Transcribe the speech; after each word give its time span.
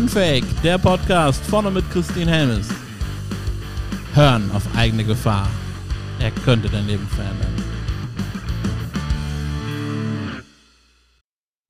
Unfake, 0.00 0.46
der 0.64 0.78
Podcast 0.78 1.44
vorne 1.44 1.70
mit 1.70 1.84
Christine 1.90 2.30
Helmes. 2.30 2.70
Hören 4.14 4.50
auf 4.52 4.66
eigene 4.74 5.04
Gefahr. 5.04 5.46
Er 6.18 6.30
könnte 6.30 6.70
dein 6.70 6.86
Leben 6.86 7.06
verändern. 7.06 7.54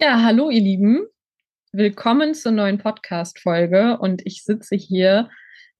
Ja, 0.00 0.22
hallo 0.22 0.48
ihr 0.48 0.60
Lieben. 0.60 1.08
Willkommen 1.72 2.34
zur 2.34 2.52
neuen 2.52 2.78
Podcast-Folge 2.78 3.98
und 3.98 4.22
ich 4.24 4.44
sitze 4.44 4.76
hier 4.76 5.28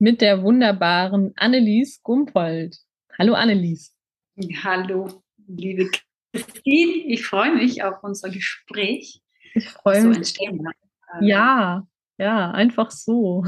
mit 0.00 0.20
der 0.20 0.42
wunderbaren 0.42 1.32
Annelies 1.36 2.02
Gumpold. 2.02 2.78
Hallo 3.16 3.34
Annelies. 3.34 3.94
Hallo, 4.64 5.22
liebe 5.46 5.88
Christine. 6.32 7.12
Ich 7.12 7.24
freue 7.24 7.54
mich 7.54 7.84
auf 7.84 8.02
unser 8.02 8.28
Gespräch. 8.28 9.22
Ich 9.54 9.68
freue 9.68 10.02
mich. 10.02 10.34
So 10.34 10.44
ja, 11.20 11.86
ja, 12.20 12.50
einfach 12.50 12.90
so. 12.90 13.44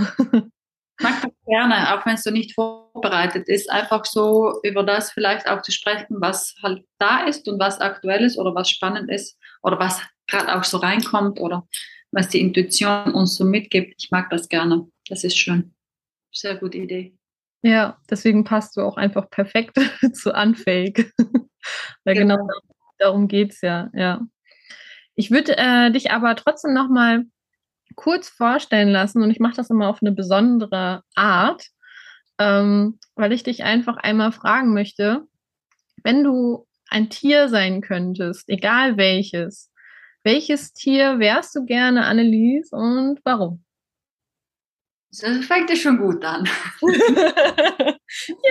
Ich 0.98 1.04
mag 1.04 1.22
das 1.22 1.32
gerne, 1.46 1.94
auch 1.94 2.06
wenn 2.06 2.14
es 2.14 2.22
so 2.22 2.30
nicht 2.30 2.54
vorbereitet 2.54 3.48
ist, 3.48 3.70
einfach 3.70 4.04
so 4.04 4.60
über 4.62 4.82
das 4.82 5.10
vielleicht 5.10 5.48
auch 5.48 5.62
zu 5.62 5.72
sprechen, 5.72 6.16
was 6.20 6.54
halt 6.62 6.84
da 6.98 7.24
ist 7.24 7.48
und 7.48 7.58
was 7.58 7.80
aktuell 7.80 8.24
ist 8.24 8.38
oder 8.38 8.54
was 8.54 8.70
spannend 8.70 9.10
ist 9.10 9.38
oder 9.62 9.78
was 9.78 10.00
gerade 10.26 10.54
auch 10.56 10.64
so 10.64 10.78
reinkommt 10.78 11.40
oder 11.40 11.66
was 12.12 12.28
die 12.28 12.40
Intuition 12.40 13.12
uns 13.14 13.36
so 13.36 13.44
mitgibt. 13.44 13.94
Ich 13.98 14.10
mag 14.10 14.30
das 14.30 14.48
gerne. 14.48 14.86
Das 15.08 15.24
ist 15.24 15.36
schön. 15.36 15.74
Sehr 16.32 16.56
gute 16.56 16.78
Idee. 16.78 17.16
Ja, 17.62 17.98
deswegen 18.10 18.44
passt 18.44 18.76
du 18.76 18.80
auch 18.82 18.96
einfach 18.96 19.30
perfekt 19.30 19.78
zu 20.14 20.32
Unfake. 20.32 21.12
Weil 22.04 22.14
genau, 22.14 22.36
genau 22.36 22.60
darum 22.98 23.28
geht 23.28 23.52
es 23.52 23.60
ja, 23.60 23.90
ja. 23.94 24.20
Ich 25.14 25.30
würde 25.30 25.56
äh, 25.58 25.90
dich 25.90 26.10
aber 26.10 26.34
trotzdem 26.36 26.72
nochmal 26.72 27.26
kurz 27.94 28.28
vorstellen 28.28 28.88
lassen 28.88 29.22
und 29.22 29.30
ich 29.30 29.40
mache 29.40 29.56
das 29.56 29.70
immer 29.70 29.88
auf 29.88 29.98
eine 30.02 30.12
besondere 30.12 31.02
Art, 31.14 31.66
ähm, 32.38 32.98
weil 33.14 33.32
ich 33.32 33.42
dich 33.42 33.64
einfach 33.64 33.96
einmal 33.96 34.32
fragen 34.32 34.74
möchte, 34.74 35.22
wenn 36.02 36.24
du 36.24 36.66
ein 36.88 37.10
Tier 37.10 37.48
sein 37.48 37.80
könntest, 37.80 38.48
egal 38.48 38.96
welches, 38.96 39.70
welches 40.24 40.72
Tier 40.72 41.18
wärst 41.18 41.54
du 41.54 41.64
gerne, 41.64 42.04
Annelies, 42.04 42.70
und 42.72 43.20
warum? 43.24 43.64
Das 45.10 45.44
fängt 45.44 45.68
ja 45.68 45.76
schon 45.76 45.98
gut 45.98 46.24
an. 46.24 46.48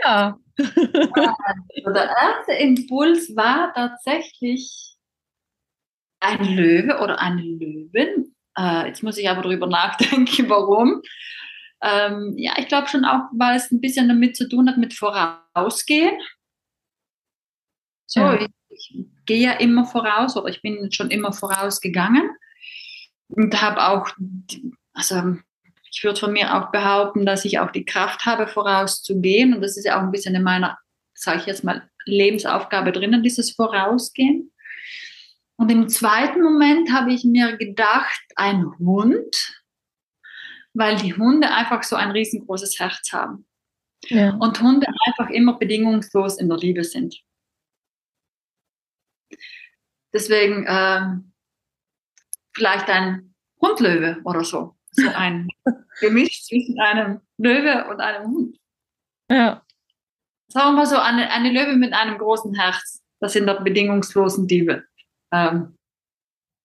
ja. 0.04 0.38
Also 0.58 1.92
der 1.92 2.16
erste 2.18 2.54
Impuls 2.60 3.36
war 3.36 3.74
tatsächlich 3.74 4.96
ein 6.20 6.56
Löwe 6.56 7.00
oder 7.00 7.20
eine 7.20 7.42
Löwin. 7.42 8.36
Äh, 8.58 8.88
jetzt 8.88 9.04
muss 9.04 9.18
ich 9.18 9.30
aber 9.30 9.42
darüber 9.42 9.68
nachdenken, 9.68 10.28
warum. 10.50 11.02
Ähm, 11.82 12.36
ja, 12.38 12.54
ich 12.58 12.68
glaube 12.68 12.88
schon 12.88 13.06
auch, 13.06 13.24
weil 13.34 13.58
es 13.58 13.72
ein 13.72 13.82
bisschen 13.82 14.08
damit 14.08 14.36
zu 14.36 14.48
tun 14.48 14.70
hat 14.70 14.78
mit 14.78 14.94
Vorausgehen. 14.94 16.20
So, 18.06 18.20
ja. 18.20 18.42
ich, 18.42 18.50
ich 18.70 18.96
gehe 19.26 19.40
ja 19.40 19.54
immer 19.54 19.86
voraus 19.86 20.36
oder 20.38 20.50
ich 20.50 20.62
bin 20.62 20.92
schon 20.92 21.10
immer 21.10 21.32
vorausgegangen 21.32 22.30
und 23.30 23.62
habe 23.62 23.88
auch, 23.88 24.10
also 24.94 25.38
ich 25.92 26.04
würde 26.04 26.20
von 26.20 26.34
mir 26.34 26.56
auch 26.56 26.72
behaupten, 26.72 27.26
dass 27.26 27.46
ich 27.46 27.60
auch 27.60 27.72
die 27.72 27.86
Kraft 27.86 28.26
habe, 28.26 28.48
vorauszugehen. 28.48 29.54
Und 29.54 29.62
das 29.62 29.78
ist 29.78 29.86
ja 29.86 29.98
auch 29.98 30.02
ein 30.02 30.12
bisschen 30.12 30.36
in 30.36 30.44
meiner, 30.44 30.78
sage 31.14 31.40
ich 31.40 31.46
jetzt 31.46 31.64
mal, 31.64 31.90
Lebensaufgabe 32.06 32.92
drinnen, 32.92 33.24
dieses 33.24 33.52
Vorausgehen. 33.52 34.52
Und 35.62 35.70
im 35.70 35.90
zweiten 35.90 36.42
Moment 36.42 36.92
habe 36.92 37.14
ich 37.14 37.24
mir 37.24 37.56
gedacht, 37.56 38.20
ein 38.36 38.66
Hund, 38.80 39.62
weil 40.74 40.96
die 40.96 41.16
Hunde 41.16 41.52
einfach 41.52 41.84
so 41.84 41.96
ein 41.96 42.10
riesengroßes 42.10 42.80
Herz 42.80 43.14
haben. 43.14 43.46
Ja. 44.06 44.36
Und 44.40 44.60
Hunde 44.60 44.88
einfach 45.06 45.30
immer 45.30 45.60
bedingungslos 45.60 46.40
in 46.40 46.50
der 46.50 46.58
Liebe 46.58 46.84
sind. 46.84 47.16
Deswegen 50.12 50.66
äh, 50.66 51.20
vielleicht 52.56 52.90
ein 52.90 53.36
Hundlöwe 53.62 54.20
oder 54.24 54.44
so 54.44 54.76
so 54.94 55.10
ein 55.10 55.48
Gemisch 56.02 56.44
zwischen 56.44 56.80
einem 56.80 57.22
Löwe 57.38 57.88
und 57.88 58.02
einem 58.02 58.32
Hund. 58.32 58.58
Ja. 59.30 59.64
Sagen 60.48 60.70
wir 60.70 60.78
mal 60.78 60.86
so, 60.88 60.98
eine, 60.98 61.30
eine 61.30 61.52
Löwe 61.52 61.76
mit 61.76 61.94
einem 61.94 62.18
großen 62.18 62.56
Herz, 62.56 63.04
das 63.20 63.36
in 63.36 63.46
der 63.46 63.62
bedingungslosen 63.62 64.48
Liebe 64.48 64.86
ähm, 65.32 65.78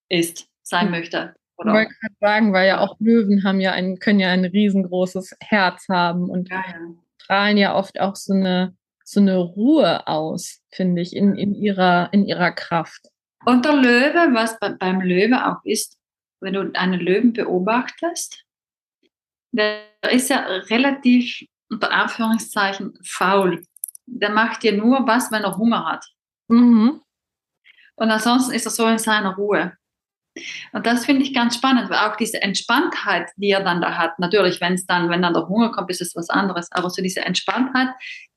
ist, 0.09 0.47
sein 0.63 0.91
möchte. 0.91 1.35
Oder? 1.59 1.71
Ich 1.71 1.75
wollte 1.75 1.95
gerade 2.01 2.15
sagen, 2.21 2.53
weil 2.53 2.69
ja 2.69 2.81
auch 2.81 2.97
Löwen 3.01 3.45
haben 3.45 3.61
ja 3.61 3.73
ein, 3.73 3.99
können 3.99 4.21
ja 4.21 4.31
ein 4.31 4.45
riesengroßes 4.45 5.37
Herz 5.41 5.89
haben 5.89 6.29
und 6.29 6.51
ja, 6.51 6.65
ja. 6.67 6.75
strahlen 7.19 7.57
ja 7.57 7.75
oft 7.75 7.99
auch 8.01 8.17
so 8.17 8.35
eine, 8.35 8.77
so 9.05 9.21
eine 9.21 9.37
Ruhe 9.37 10.07
aus, 10.07 10.61
finde 10.71 11.03
ich, 11.03 11.17
in, 11.17 11.35
in, 11.35 11.55
ihrer, 11.55 12.13
in 12.13 12.27
ihrer 12.27 12.53
Kraft. 12.53 13.09
Und 13.45 13.65
der 13.65 13.75
Löwe, 13.75 14.35
was 14.35 14.59
bei, 14.59 14.71
beim 14.71 15.01
Löwe 15.01 15.47
auch 15.47 15.65
ist, 15.65 15.97
wenn 16.41 16.55
du 16.55 16.71
einen 16.75 17.01
Löwen 17.01 17.33
beobachtest, 17.33 18.45
der 19.53 19.83
ist 20.11 20.29
ja 20.29 20.41
relativ 20.41 21.47
unter 21.71 21.91
Anführungszeichen 21.91 22.99
faul. 23.05 23.65
Der 24.07 24.31
macht 24.31 24.63
dir 24.63 24.77
nur 24.77 25.07
was, 25.07 25.33
wenn 25.33 25.43
er 25.43 25.57
Hunger 25.57 25.87
hat. 25.87 26.05
Mhm. 26.49 27.01
Und 27.97 28.11
ansonsten 28.11 28.53
ist 28.53 28.67
er 28.67 28.71
so 28.71 28.87
in 28.87 28.99
seiner 28.99 29.35
Ruhe. 29.37 29.73
Und 30.73 30.87
das 30.87 31.07
finde 31.07 31.23
ich 31.23 31.33
ganz 31.33 31.57
spannend, 31.57 31.89
weil 31.89 32.11
auch 32.11 32.17
diese 32.17 32.43
Entspanntheit, 32.43 33.31
die 33.37 33.49
er 33.49 33.65
dann 33.65 33.81
da 33.81 33.97
hat, 33.97 34.19
natürlich, 34.19 34.61
wenn 34.61 34.75
es 34.75 34.85
dann, 34.85 35.09
wenn 35.09 35.23
dann 35.23 35.33
der 35.33 35.49
Hunger 35.49 35.73
kommt, 35.73 35.91
ist 35.91 36.03
es 36.03 36.15
was 36.15 36.29
anderes, 36.29 36.71
aber 36.73 36.91
so 36.91 37.03
diese 37.03 37.23
Entspanntheit, 37.23 37.89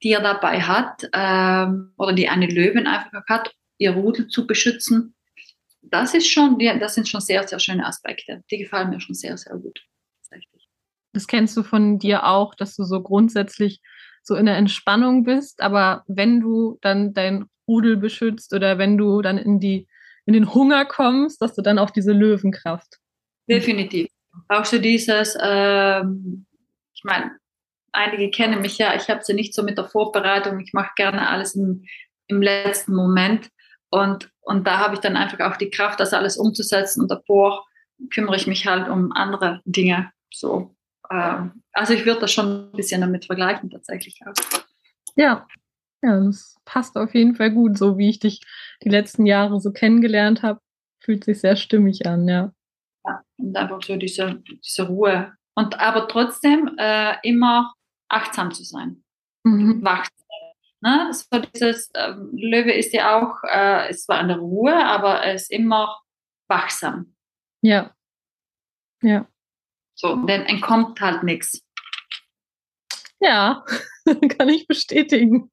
die 0.02 0.12
er 0.12 0.22
dabei 0.22 0.62
hat, 0.62 1.10
ähm, 1.12 1.94
oder 1.98 2.14
die 2.14 2.30
eine 2.30 2.48
Löwen 2.48 2.88
einfach 2.88 3.24
hat, 3.28 3.52
ihr 3.78 3.92
Rudel 3.92 4.28
zu 4.28 4.48
beschützen, 4.48 5.14
das 5.82 6.14
ist 6.14 6.30
schon, 6.30 6.58
das 6.80 6.96
sind 6.96 7.08
schon 7.10 7.22
sehr, 7.22 7.46
sehr 7.48 7.60
schöne 7.60 7.86
Aspekte. 7.86 8.44
Die 8.50 8.60
gefallen 8.60 8.90
mir 8.90 9.02
schon 9.02 9.16
sehr, 9.16 9.38
sehr 9.38 9.58
gut. 9.58 9.82
Das 11.14 11.28
kennst 11.28 11.58
du 11.58 11.64
von 11.64 12.00
dir 12.00 12.26
auch, 12.26 12.54
dass 12.54 12.76
du 12.76 12.84
so 12.84 13.02
grundsätzlich 13.02 13.82
so 14.22 14.36
in 14.36 14.46
der 14.46 14.58
Entspannung 14.58 15.24
bist, 15.24 15.62
aber 15.62 16.04
wenn 16.08 16.40
du 16.40 16.78
dann 16.82 17.14
dein 17.14 17.46
Rudel 17.70 17.98
beschützt 17.98 18.54
oder 18.54 18.78
wenn 18.80 18.98
du 18.98 19.22
dann 19.22 19.38
in 19.38 19.60
die 19.60 19.88
in 20.26 20.34
den 20.34 20.54
Hunger 20.54 20.86
kommst, 20.86 21.42
dass 21.42 21.56
du 21.56 21.62
dann 21.62 21.80
auch 21.80 21.90
diese 21.90 22.12
Löwenkraft. 22.12 23.00
Definitiv. 23.50 24.10
Auch 24.48 24.66
so 24.66 24.78
dieses, 24.78 25.36
ähm, 25.42 26.46
ich 26.94 27.04
meine, 27.04 27.32
einige 27.92 28.30
kennen 28.30 28.62
mich 28.62 28.78
ja, 28.78 28.94
ich 28.96 29.10
habe 29.10 29.24
sie 29.24 29.34
nicht 29.34 29.56
so 29.56 29.64
mit 29.64 29.78
der 29.78 29.86
Vorbereitung, 29.86 30.60
ich 30.60 30.72
mache 30.74 30.92
gerne 30.96 31.30
alles 31.30 31.56
im, 31.56 31.84
im 32.28 32.44
letzten 32.44 32.94
Moment. 32.94 33.50
Und, 33.90 34.30
und 34.42 34.68
da 34.68 34.78
habe 34.78 34.94
ich 34.94 35.00
dann 35.00 35.18
einfach 35.18 35.40
auch 35.40 35.58
die 35.58 35.72
Kraft, 35.72 36.00
das 36.00 36.14
alles 36.14 36.38
umzusetzen. 36.38 37.02
Und 37.02 37.10
davor 37.10 37.66
kümmere 38.12 38.36
ich 38.36 38.46
mich 38.46 38.68
halt 38.68 38.88
um 38.88 39.12
andere 39.14 39.62
Dinge. 39.66 40.12
So, 40.32 40.76
ähm, 41.12 41.64
also 41.74 41.94
ich 41.94 42.06
würde 42.06 42.22
das 42.22 42.32
schon 42.32 42.70
ein 42.70 42.78
bisschen 42.78 43.02
damit 43.02 43.26
vergleichen 43.26 43.72
tatsächlich 43.72 44.20
auch. 44.28 44.62
Ja, 45.16 45.48
ja, 46.02 46.20
das 46.20 46.58
passt 46.66 46.98
auf 46.98 47.14
jeden 47.14 47.36
Fall 47.36 47.52
gut, 47.52 47.78
so 47.78 47.98
wie 47.98 48.10
ich 48.10 48.20
dich 48.20 48.42
die 48.84 48.90
letzten 48.90 49.26
Jahre 49.26 49.60
so 49.60 49.72
kennengelernt 49.72 50.44
habe. 50.44 50.62
Fühlt 51.02 51.24
sich 51.24 51.40
sehr 51.40 51.56
stimmig 51.56 52.06
an, 52.06 52.28
ja. 52.28 52.54
Ja, 53.06 53.22
und 53.38 53.56
einfach 53.56 53.82
so 53.82 53.96
diese, 53.96 54.42
diese 54.64 54.88
Ruhe. 54.88 55.34
Und 55.56 55.80
aber 55.80 56.08
trotzdem 56.08 56.76
äh, 56.78 57.16
immer 57.24 57.74
achtsam 58.10 58.52
zu 58.52 58.64
sein. 58.64 59.04
Mhm. 59.44 59.84
Wach 59.84 60.06
Ne? 60.82 61.12
So 61.14 61.40
dieses 61.40 61.92
ähm, 61.96 62.30
Löwe 62.34 62.72
ist 62.72 62.94
ja 62.94 63.20
auch, 63.20 63.44
äh, 63.44 63.90
ist 63.90 64.06
zwar 64.06 64.22
in 64.22 64.30
der 64.30 64.38
Ruhe, 64.38 64.74
aber 64.74 65.16
er 65.22 65.34
ist 65.34 65.52
immer 65.52 66.00
wachsam. 66.48 67.16
Ja. 67.62 67.94
Ja. 69.02 69.28
So, 69.96 70.16
denn 70.26 70.46
entkommt 70.46 71.02
halt 71.02 71.24
nichts. 71.24 71.62
Ja, 73.20 73.66
kann 74.38 74.50
ich 74.50 74.68
bestätigen. 74.68 75.52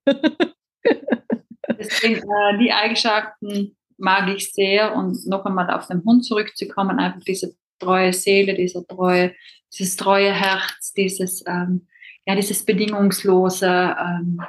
Deswegen, 1.69 2.17
äh, 2.17 2.59
die 2.59 2.73
Eigenschaften 2.73 3.77
mag 3.99 4.29
ich 4.29 4.53
sehr 4.53 4.95
und 4.95 5.27
noch 5.27 5.45
einmal 5.45 5.71
auf 5.71 5.87
den 5.89 6.05
Hund 6.05 6.25
zurückzukommen, 6.25 6.99
einfach 6.99 7.25
diese 7.25 7.57
treue 7.79 8.13
Seele, 8.13 8.55
dieser 8.55 8.87
treue, 8.87 9.35
dieses 9.73 9.97
treue 9.97 10.33
Herz, 10.33 10.93
dieses, 10.93 11.45
ähm, 11.47 11.89
ja, 12.27 12.35
dieses 12.35 12.65
bedingungslose, 12.65 13.97
ähm, 13.99 14.41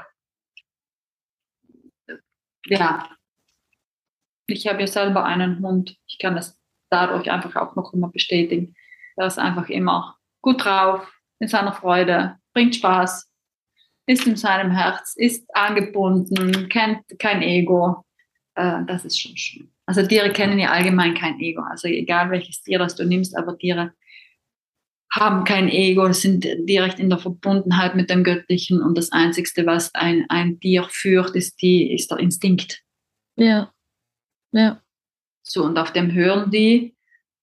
ja, 2.66 3.10
ich 4.48 4.68
habe 4.68 4.82
ja 4.82 4.88
selber 4.88 5.26
einen 5.26 5.62
Hund. 5.62 5.98
Ich 6.08 6.20
kann 6.20 6.36
das 6.36 6.58
dadurch 6.90 7.30
einfach 7.30 7.56
auch 7.56 7.76
noch 7.76 7.94
immer 7.94 8.10
bestätigen. 8.10 8.76
Er 9.16 9.28
ist 9.28 9.40
einfach 9.40 9.70
immer 9.70 10.18
gut 10.42 10.64
drauf, 10.64 11.12
in 11.40 11.48
seiner 11.48 11.74
Freude, 11.74 12.38
bringt 12.58 12.76
Spaß, 12.76 13.30
ist 14.08 14.26
in 14.26 14.36
seinem 14.36 14.72
Herz, 14.72 15.14
ist 15.16 15.46
angebunden, 15.56 16.70
kennt 16.70 17.04
kein 17.20 17.44
Ego. 17.44 18.04
Äh, 18.56 18.84
das 18.88 19.06
ist 19.06 19.22
schon 19.22 19.38
schön. 19.38 19.72
Also 19.86 20.04
Tiere 20.08 20.34
kennen 20.34 20.58
ja 20.58 20.72
allgemein 20.72 21.14
kein 21.14 21.40
Ego. 21.40 21.62
Also 21.62 21.88
egal 21.88 22.32
welches 22.32 22.64
Tier 22.64 22.80
das 22.80 22.96
du 22.96 23.06
nimmst, 23.06 23.38
aber 23.38 23.56
Tiere 23.60 23.94
haben 25.12 25.44
kein 25.44 25.70
Ego, 25.70 26.12
sind 26.14 26.48
direkt 26.68 27.00
in 27.00 27.10
der 27.10 27.20
Verbundenheit 27.20 27.94
mit 27.94 28.10
dem 28.10 28.24
Göttlichen 28.24 28.82
und 28.82 28.98
das 28.98 29.12
Einzige, 29.12 29.68
was 29.68 29.94
ein, 29.94 30.26
ein 30.30 30.60
Tier 30.60 30.88
führt, 30.90 31.36
ist, 31.36 31.62
die, 31.62 31.94
ist 31.94 32.10
der 32.10 32.18
Instinkt. 32.18 32.82
Ja. 33.36 33.72
Ja. 34.52 34.82
So, 35.44 35.64
und 35.64 35.78
auf 35.78 35.94
dem 35.94 36.12
hören 36.12 36.50
die. 36.50 36.97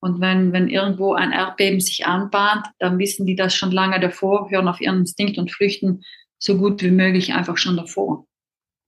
Und 0.05 0.21
wenn, 0.21 0.53
wenn 0.53 0.69
irgendwo 0.69 1.15
ein 1.15 1.33
Erdbeben 1.33 1.81
sich 1.81 2.05
anbahnt, 2.05 2.67
dann 2.79 2.99
wissen 2.99 3.25
die 3.25 3.37
das 3.37 3.55
schon 3.55 3.71
lange 3.71 3.99
davor, 3.99 4.51
hören 4.51 4.69
auf 4.69 4.79
ihren 4.79 4.99
Instinkt 4.99 5.39
und 5.39 5.51
flüchten 5.51 6.03
so 6.39 6.59
gut 6.59 6.83
wie 6.83 6.91
möglich 6.91 7.33
einfach 7.33 7.57
schon 7.57 7.79
davor. 7.79 8.27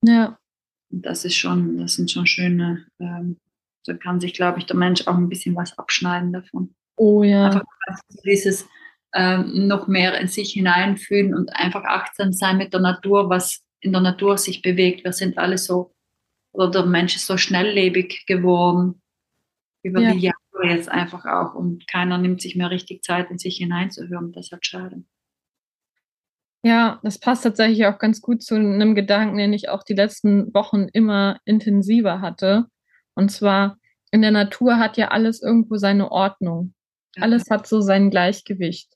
Ja. 0.03 0.37
Das 0.91 1.25
ist 1.25 1.33
schon, 1.33 1.79
das 1.79 1.95
sind 1.95 2.11
schon 2.11 2.27
schöne, 2.27 2.85
ähm, 2.99 3.39
da 3.87 3.95
kann 3.95 4.19
sich, 4.19 4.35
glaube 4.35 4.59
ich, 4.59 4.67
der 4.67 4.75
Mensch 4.75 5.07
auch 5.07 5.15
ein 5.15 5.27
bisschen 5.27 5.55
was 5.55 5.75
abschneiden 5.79 6.33
davon. 6.33 6.75
Oh 6.97 7.23
ja. 7.23 7.45
Einfach 7.45 7.63
dieses 8.23 8.67
ähm, 9.15 9.67
noch 9.67 9.87
mehr 9.87 10.19
in 10.21 10.27
sich 10.27 10.51
hineinfühlen 10.51 11.33
und 11.33 11.49
einfach 11.55 11.83
achtsam 11.83 12.31
sein 12.31 12.57
mit 12.57 12.73
der 12.73 12.81
Natur, 12.81 13.27
was 13.27 13.63
in 13.79 13.91
der 13.91 14.01
Natur 14.01 14.37
sich 14.37 14.61
bewegt. 14.61 15.03
Wir 15.03 15.13
sind 15.13 15.39
alle 15.39 15.57
so, 15.57 15.95
oder 16.51 16.69
der 16.69 16.85
Mensch 16.85 17.15
ist 17.15 17.25
so 17.25 17.37
schnelllebig 17.37 18.27
geworden 18.27 19.01
über 19.87 20.01
Ja. 20.01 20.11
die 20.13 20.19
Jahre 20.19 20.35
jetzt 20.63 20.89
einfach 20.89 21.25
auch 21.25 21.55
und 21.55 21.87
keiner 21.87 22.17
nimmt 22.17 22.41
sich 22.41 22.55
mehr 22.55 22.69
richtig 22.71 23.03
Zeit, 23.03 23.29
in 23.31 23.37
sich 23.37 23.57
hineinzuhören. 23.57 24.31
Das 24.31 24.51
halt 24.51 24.65
schade. 24.65 25.03
Ja, 26.63 26.99
das 27.03 27.19
passt 27.19 27.43
tatsächlich 27.43 27.85
auch 27.85 27.99
ganz 27.99 28.21
gut 28.21 28.43
zu 28.43 28.55
einem 28.55 28.95
Gedanken, 28.95 29.37
den 29.37 29.53
ich 29.53 29.69
auch 29.69 29.83
die 29.83 29.93
letzten 29.93 30.53
Wochen 30.53 30.87
immer 30.91 31.39
intensiver 31.45 32.19
hatte. 32.19 32.65
Und 33.15 33.29
zwar, 33.31 33.77
in 34.11 34.21
der 34.21 34.31
Natur 34.31 34.77
hat 34.77 34.97
ja 34.97 35.09
alles 35.09 35.41
irgendwo 35.41 35.77
seine 35.77 36.11
Ordnung. 36.11 36.73
Alles 37.19 37.49
hat 37.49 37.67
so 37.67 37.81
sein 37.81 38.09
Gleichgewicht. 38.09 38.93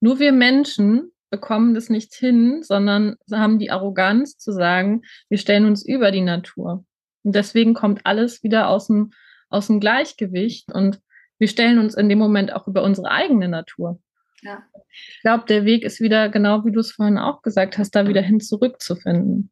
Nur 0.00 0.18
wir 0.18 0.32
Menschen 0.32 1.10
bekommen 1.30 1.74
das 1.74 1.90
nicht 1.90 2.14
hin, 2.14 2.62
sondern 2.62 3.16
haben 3.32 3.58
die 3.58 3.70
Arroganz 3.70 4.36
zu 4.38 4.52
sagen, 4.52 5.02
wir 5.28 5.38
stellen 5.38 5.66
uns 5.66 5.84
über 5.84 6.10
die 6.10 6.22
Natur. 6.22 6.84
Und 7.22 7.34
deswegen 7.34 7.74
kommt 7.74 8.06
alles 8.06 8.42
wieder 8.42 8.68
aus 8.68 8.86
dem, 8.86 9.12
aus 9.50 9.66
dem 9.66 9.80
Gleichgewicht 9.80 10.72
und 10.72 11.00
wir 11.38 11.48
stellen 11.48 11.78
uns 11.78 11.94
in 11.94 12.08
dem 12.08 12.18
Moment 12.18 12.52
auch 12.52 12.66
über 12.66 12.82
unsere 12.82 13.10
eigene 13.10 13.48
Natur. 13.48 14.00
Ja. 14.42 14.62
Ich 14.90 15.20
glaube, 15.22 15.44
der 15.46 15.64
Weg 15.64 15.84
ist 15.84 16.00
wieder, 16.00 16.28
genau 16.28 16.64
wie 16.64 16.72
du 16.72 16.80
es 16.80 16.92
vorhin 16.92 17.18
auch 17.18 17.42
gesagt 17.42 17.78
hast, 17.78 17.92
da 17.92 18.08
wieder 18.08 18.22
hin 18.22 18.40
zurückzufinden. 18.40 19.50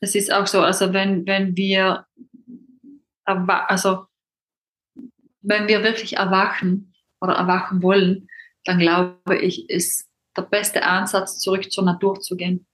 Das 0.00 0.14
ist 0.14 0.32
auch 0.32 0.46
so, 0.46 0.60
also 0.60 0.92
wenn, 0.92 1.26
wenn 1.26 1.56
wir, 1.56 2.06
also 3.24 4.06
wenn 5.42 5.68
wir 5.68 5.82
wirklich 5.82 6.16
erwachen 6.16 6.94
oder 7.20 7.34
erwachen 7.34 7.82
wollen, 7.82 8.28
dann 8.64 8.78
glaube 8.78 9.38
ich, 9.40 9.68
ist 9.68 10.08
der 10.36 10.42
beste 10.42 10.84
Ansatz, 10.84 11.38
zurück 11.38 11.70
zur 11.70 11.84
Natur 11.84 12.20
zu 12.20 12.36
gehen. 12.36 12.66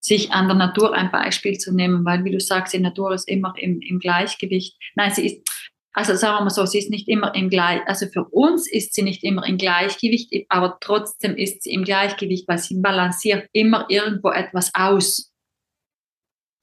Sich 0.00 0.32
an 0.32 0.48
der 0.48 0.56
Natur 0.56 0.94
ein 0.94 1.12
Beispiel 1.12 1.58
zu 1.58 1.72
nehmen, 1.72 2.04
weil, 2.04 2.24
wie 2.24 2.32
du 2.32 2.40
sagst, 2.40 2.74
die 2.74 2.80
Natur 2.80 3.12
ist 3.12 3.28
immer 3.28 3.54
im, 3.56 3.80
im 3.80 4.00
Gleichgewicht. 4.00 4.76
Nein, 4.96 5.12
sie 5.12 5.26
ist, 5.26 5.48
also 5.92 6.14
sagen 6.14 6.38
wir 6.38 6.44
mal 6.44 6.50
so, 6.50 6.64
sie 6.64 6.78
ist 6.78 6.90
nicht 6.90 7.08
immer 7.08 7.34
im 7.34 7.50
Gleich, 7.50 7.80
also 7.86 8.06
für 8.06 8.24
uns 8.24 8.70
ist 8.70 8.94
sie 8.94 9.02
nicht 9.02 9.22
immer 9.24 9.46
im 9.46 9.58
Gleichgewicht, 9.58 10.32
aber 10.48 10.78
trotzdem 10.80 11.36
ist 11.36 11.62
sie 11.62 11.72
im 11.72 11.84
Gleichgewicht, 11.84 12.48
weil 12.48 12.58
sie 12.58 12.80
balanciert 12.80 13.48
immer 13.52 13.86
irgendwo 13.88 14.30
etwas 14.30 14.70
aus. 14.74 15.32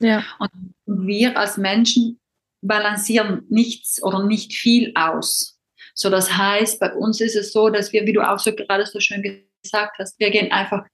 Ja, 0.02 0.24
Und 0.38 0.74
wir 0.86 1.38
als 1.38 1.58
Menschen 1.58 2.20
balancieren 2.62 3.42
nichts 3.48 4.02
oder 4.02 4.24
nicht 4.24 4.54
viel 4.54 4.92
aus. 4.94 5.58
So, 5.94 6.10
das 6.10 6.36
heißt, 6.36 6.80
bei 6.80 6.92
uns 6.94 7.20
ist 7.20 7.36
es 7.36 7.52
so, 7.52 7.68
dass 7.68 7.92
wir, 7.92 8.06
wie 8.06 8.12
du 8.12 8.22
auch 8.26 8.38
so 8.38 8.54
gerade 8.54 8.86
so 8.86 9.00
schön 9.00 9.22
gesagt 9.62 9.98
hast, 9.98 10.18
wir 10.18 10.30
gehen 10.30 10.50
einfach 10.50 10.86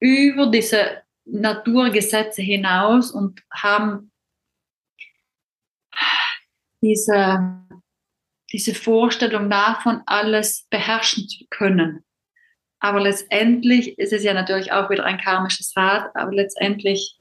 über 0.00 0.46
diese 0.48 1.02
Naturgesetze 1.24 2.42
hinaus 2.42 3.10
und 3.10 3.42
haben 3.50 4.12
diese, 6.82 7.62
diese 8.52 8.74
Vorstellung 8.74 9.50
davon, 9.50 10.02
alles 10.06 10.66
beherrschen 10.70 11.28
zu 11.28 11.44
können. 11.50 12.04
Aber 12.78 13.00
letztendlich 13.00 13.98
ist 13.98 14.12
es 14.12 14.22
ja 14.22 14.34
natürlich 14.34 14.72
auch 14.72 14.90
wieder 14.90 15.04
ein 15.04 15.18
karmisches 15.18 15.72
Rad, 15.76 16.14
aber 16.14 16.32
letztendlich 16.32 17.18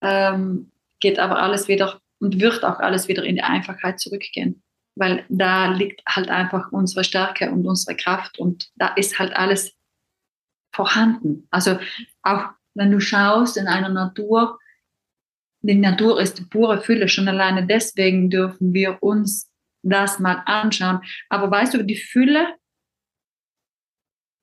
ähm, 0.00 0.70
geht 1.00 1.18
aber 1.18 1.40
alles 1.40 1.68
wieder 1.68 2.00
und 2.20 2.40
wird 2.40 2.64
auch 2.64 2.78
alles 2.78 3.08
wieder 3.08 3.24
in 3.24 3.36
die 3.36 3.42
Einfachheit 3.42 3.98
zurückgehen. 3.98 4.62
Weil 4.94 5.24
da 5.28 5.68
liegt 5.68 6.02
halt 6.06 6.28
einfach 6.28 6.70
unsere 6.70 7.02
Stärke 7.02 7.50
und 7.50 7.66
unsere 7.66 7.96
Kraft 7.96 8.38
und 8.38 8.70
da 8.76 8.88
ist 8.88 9.18
halt 9.18 9.34
alles 9.34 9.74
vorhanden. 10.74 11.48
Also 11.50 11.78
auch 12.22 12.50
wenn 12.74 12.90
du 12.90 13.00
schaust 13.00 13.56
in 13.56 13.66
einer 13.66 13.88
Natur, 13.88 14.58
die 15.62 15.74
Natur 15.74 16.20
ist 16.20 16.50
pure 16.50 16.80
Fülle, 16.80 17.08
schon 17.08 17.28
alleine 17.28 17.66
deswegen 17.66 18.30
dürfen 18.30 18.72
wir 18.74 19.02
uns 19.02 19.50
das 19.82 20.18
mal 20.18 20.42
anschauen. 20.46 21.00
Aber 21.28 21.50
weißt 21.50 21.74
du, 21.74 21.84
die 21.84 21.96
Fülle, 21.96 22.54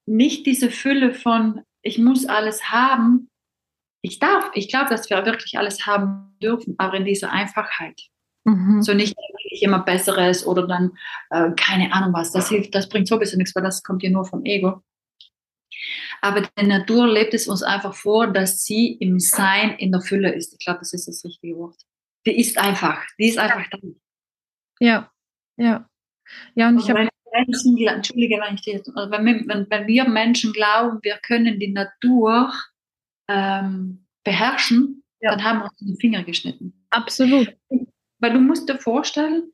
nicht 0.05 0.45
diese 0.45 0.71
Fülle 0.71 1.13
von, 1.13 1.61
ich 1.81 1.97
muss 1.97 2.25
alles 2.25 2.71
haben, 2.71 3.29
ich 4.01 4.19
darf, 4.19 4.49
ich 4.53 4.69
glaube, 4.69 4.89
dass 4.89 5.09
wir 5.09 5.25
wirklich 5.25 5.57
alles 5.57 5.85
haben 5.85 6.35
dürfen, 6.41 6.75
aber 6.77 6.97
in 6.97 7.05
dieser 7.05 7.31
Einfachheit. 7.31 8.01
mhm. 8.45 8.81
So 8.81 8.93
nicht 8.93 9.15
wirklich 9.17 9.61
immer 9.61 9.79
Besseres 9.79 10.45
oder 10.45 10.67
dann 10.67 10.91
äh, 11.29 11.51
keine 11.55 11.93
Ahnung 11.93 12.13
was. 12.13 12.31
Das 12.31 12.49
hilft, 12.49 12.73
das 12.73 12.87
bringt 12.87 13.07
sowieso 13.07 13.37
nichts, 13.37 13.53
weil 13.55 13.63
das 13.63 13.83
kommt 13.83 14.03
ja 14.03 14.09
nur 14.09 14.25
vom 14.25 14.45
Ego. 14.45 14.81
Aber 16.21 16.41
die 16.41 16.65
Natur 16.65 17.07
lebt 17.07 17.33
es 17.33 17.47
uns 17.47 17.63
einfach 17.63 17.93
vor, 17.93 18.27
dass 18.27 18.63
sie 18.63 18.93
im 18.99 19.19
Sein 19.19 19.71
in 19.77 19.91
der 19.91 20.01
Fülle 20.01 20.33
ist. 20.33 20.53
Ich 20.53 20.59
glaube, 20.65 20.79
das 20.79 20.93
ist 20.93 21.07
das 21.07 21.23
richtige 21.23 21.55
Wort. 21.57 21.77
Die 22.25 22.37
ist 22.39 22.57
einfach, 22.57 23.01
die 23.17 23.29
ist 23.29 23.37
einfach 23.37 23.65
da. 23.71 23.77
ja, 24.79 25.11
ja. 25.57 25.87
Ja, 26.55 26.69
und 26.69 26.77
ich 26.79 26.83
Und 26.85 26.89
habe 26.89 26.99
wenn 27.31 27.45
Menschen, 27.47 27.77
entschuldige, 27.87 28.35
wenn 28.39 28.55
ich 28.55 28.75
also 28.95 29.11
wenn, 29.11 29.25
wir- 29.25 29.43
wenn, 29.47 29.69
wenn 29.69 29.87
wir 29.87 30.07
Menschen 30.07 30.51
glauben, 30.53 30.99
wir 31.01 31.17
können 31.17 31.59
die 31.59 31.71
Natur 31.71 32.53
ähm, 33.27 34.05
beherrschen, 34.23 35.03
Ja. 35.21 35.31
dann 35.31 35.43
haben 35.43 35.59
wir 35.59 35.65
uns 35.65 35.77
den 35.79 35.97
Finger 35.97 36.23
geschnitten. 36.23 36.85
absolut. 36.91 37.55
Weil 38.21 38.33
du 38.33 38.39
musst 38.41 38.67
dir 38.67 38.77
vorstellen, 38.77 39.51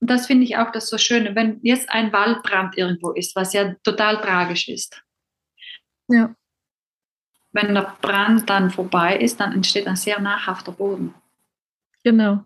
und 0.00 0.10
das 0.10 0.26
finde 0.26 0.44
ich 0.44 0.56
auch 0.56 0.70
das 0.70 0.88
so 0.88 0.98
Schöne, 0.98 1.34
wenn 1.34 1.58
jetzt 1.62 1.90
ein 1.90 2.12
Waldbrand 2.12 2.76
irgendwo 2.78 3.10
ist, 3.12 3.34
was 3.36 3.52
ja 3.54 3.74
total 3.82 4.20
tragisch 4.20 4.68
ist. 4.68 5.02
Ja. 6.08 6.34
Wenn 7.52 7.74
der 7.74 7.94
Brand 8.00 8.50
dann 8.50 8.70
vorbei 8.70 9.16
ist, 9.16 9.40
dann 9.40 9.52
entsteht 9.52 9.86
ein 9.86 9.96
sehr 9.96 10.20
nahrhafter 10.20 10.72
Boden. 10.72 11.14
Genau. 12.02 12.44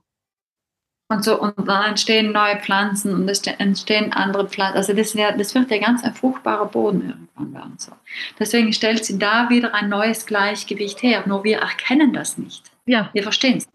Und 1.11 1.25
so, 1.25 1.41
und 1.41 1.67
dann 1.67 1.85
entstehen 1.87 2.33
neue 2.33 2.61
Pflanzen 2.61 3.15
und 3.15 3.27
es 3.29 3.41
entstehen 3.47 4.12
andere 4.12 4.47
Pflanzen. 4.47 4.77
Also 4.77 4.93
das, 4.93 5.12
das 5.12 5.55
wird 5.55 5.71
ja 5.71 5.79
ganz 5.79 6.05
ein 6.05 6.15
fruchtbarer 6.15 6.67
Boden 6.67 7.09
irgendwann 7.09 7.55
werden. 7.55 7.79
So. 7.79 7.93
Deswegen 8.38 8.75
stellt 8.75 9.07
sie 9.07 9.19
da 9.19 9.49
wieder 9.49 9.73
ein 9.73 9.88
neues 9.88 10.27
Gleichgewicht 10.27 11.03
her. 11.03 11.25
Nur 11.27 11.45
wir 11.45 11.59
erkennen 11.61 12.12
das 12.12 12.37
nicht. 12.37 12.71
Ja, 12.85 13.09
Wir 13.15 13.23
verstehen 13.23 13.57
es. 13.59 13.69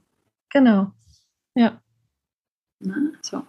genau. 0.50 0.92
Ja, 1.56 1.80
Ne? 2.86 3.13
So. 3.22 3.46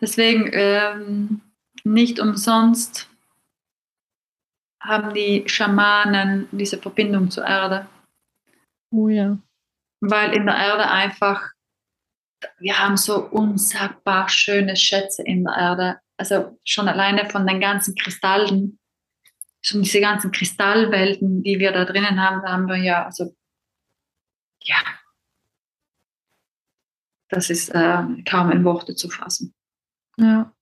Deswegen 0.00 0.50
ähm, 0.52 1.40
nicht 1.84 2.20
umsonst 2.20 3.08
haben 4.82 5.14
die 5.14 5.44
Schamanen 5.46 6.48
diese 6.50 6.78
Verbindung 6.78 7.30
zur 7.30 7.46
Erde, 7.46 7.86
oh 8.90 9.08
ja. 9.08 9.38
weil 10.00 10.32
in 10.32 10.46
der 10.46 10.56
Erde 10.56 10.90
einfach, 10.90 11.50
wir 12.58 12.78
haben 12.78 12.96
so 12.96 13.24
unsagbar 13.28 14.28
schöne 14.28 14.76
Schätze 14.76 15.22
in 15.22 15.44
der 15.44 15.54
Erde. 15.54 16.00
Also 16.16 16.58
schon 16.64 16.88
alleine 16.88 17.30
von 17.30 17.46
den 17.46 17.60
ganzen 17.60 17.94
Kristallen, 17.94 18.78
schon 19.60 19.82
diese 19.82 20.00
ganzen 20.00 20.32
Kristallwelten, 20.32 21.42
die 21.42 21.58
wir 21.60 21.72
da 21.72 21.84
drinnen 21.84 22.20
haben, 22.20 22.42
da 22.42 22.52
haben 22.52 22.66
wir 22.66 22.76
ja, 22.76 23.04
also 23.04 23.34
ja, 24.64 24.76
das 27.28 27.50
ist 27.50 27.70
äh, 27.70 28.02
kaum 28.28 28.50
in 28.50 28.64
Worte 28.64 28.94
zu 28.94 29.08
fassen. 29.08 29.54
Ja. 30.18 30.52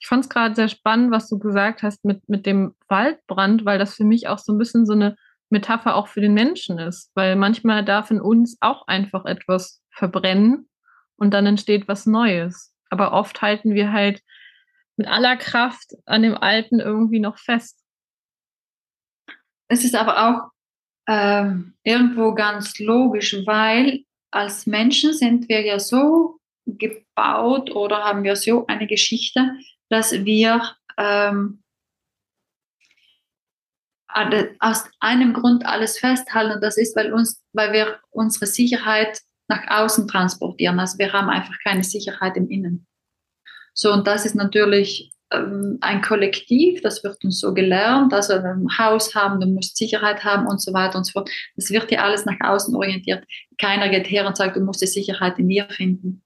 Ich 0.00 0.06
fand 0.06 0.24
es 0.24 0.30
gerade 0.30 0.54
sehr 0.54 0.68
spannend, 0.68 1.10
was 1.10 1.28
du 1.28 1.38
gesagt 1.38 1.82
hast 1.82 2.04
mit, 2.04 2.28
mit 2.28 2.46
dem 2.46 2.74
Waldbrand, 2.88 3.64
weil 3.64 3.78
das 3.78 3.94
für 3.94 4.04
mich 4.04 4.28
auch 4.28 4.38
so 4.38 4.52
ein 4.52 4.58
bisschen 4.58 4.86
so 4.86 4.92
eine 4.92 5.16
Metapher 5.50 5.96
auch 5.96 6.08
für 6.08 6.20
den 6.20 6.34
Menschen 6.34 6.78
ist. 6.78 7.10
Weil 7.14 7.36
manchmal 7.36 7.84
darf 7.84 8.10
in 8.10 8.20
uns 8.20 8.58
auch 8.60 8.86
einfach 8.86 9.24
etwas 9.24 9.82
verbrennen 9.90 10.68
und 11.16 11.34
dann 11.34 11.46
entsteht 11.46 11.88
was 11.88 12.06
Neues. 12.06 12.72
Aber 12.90 13.12
oft 13.12 13.42
halten 13.42 13.74
wir 13.74 13.92
halt 13.92 14.22
mit 14.96 15.06
aller 15.08 15.36
Kraft 15.36 15.92
an 16.06 16.22
dem 16.22 16.36
Alten 16.36 16.80
irgendwie 16.80 17.20
noch 17.20 17.38
fest. 17.38 17.80
Es 19.68 19.84
ist 19.84 19.94
aber 19.94 20.28
auch 20.28 20.50
ähm, 21.08 21.74
irgendwo 21.82 22.34
ganz 22.34 22.78
logisch, 22.78 23.34
weil 23.46 24.04
als 24.30 24.66
Menschen 24.66 25.12
sind 25.12 25.48
wir 25.48 25.64
ja 25.64 25.78
so 25.78 26.38
gebaut 26.66 27.70
oder 27.70 28.04
haben 28.04 28.24
wir 28.24 28.36
so 28.36 28.66
eine 28.66 28.86
Geschichte, 28.86 29.52
dass 29.88 30.12
wir 30.12 30.62
ähm, 30.96 31.62
aus 34.58 34.84
einem 35.00 35.32
Grund 35.32 35.66
alles 35.66 35.98
festhalten. 35.98 36.54
Und 36.54 36.62
das 36.62 36.76
ist, 36.76 36.96
weil, 36.96 37.12
uns, 37.12 37.42
weil 37.52 37.72
wir 37.72 37.98
unsere 38.10 38.46
Sicherheit 38.46 39.20
nach 39.48 39.66
außen 39.68 40.08
transportieren. 40.08 40.78
Also 40.78 40.98
wir 40.98 41.12
haben 41.12 41.28
einfach 41.28 41.54
keine 41.64 41.84
Sicherheit 41.84 42.36
im 42.36 42.48
Innen. 42.48 42.86
So, 43.74 43.92
und 43.92 44.06
das 44.06 44.26
ist 44.26 44.34
natürlich 44.34 45.12
ähm, 45.30 45.78
ein 45.80 46.02
Kollektiv, 46.02 46.80
das 46.82 47.04
wird 47.04 47.22
uns 47.24 47.38
so 47.38 47.54
gelernt, 47.54 48.12
also 48.12 48.34
ein 48.34 48.66
Haus 48.78 49.14
haben, 49.14 49.40
du 49.40 49.46
musst 49.46 49.76
Sicherheit 49.76 50.24
haben 50.24 50.46
und 50.46 50.60
so 50.60 50.72
weiter 50.72 50.98
und 50.98 51.04
so 51.04 51.12
fort. 51.12 51.30
Das 51.56 51.70
wird 51.70 51.90
ja 51.90 52.02
alles 52.02 52.24
nach 52.24 52.40
außen 52.40 52.74
orientiert. 52.74 53.24
Keiner 53.58 53.88
geht 53.88 54.10
her 54.10 54.26
und 54.26 54.36
sagt, 54.36 54.56
du 54.56 54.60
musst 54.60 54.82
die 54.82 54.86
Sicherheit 54.86 55.38
in 55.38 55.48
dir 55.48 55.68
finden. 55.70 56.22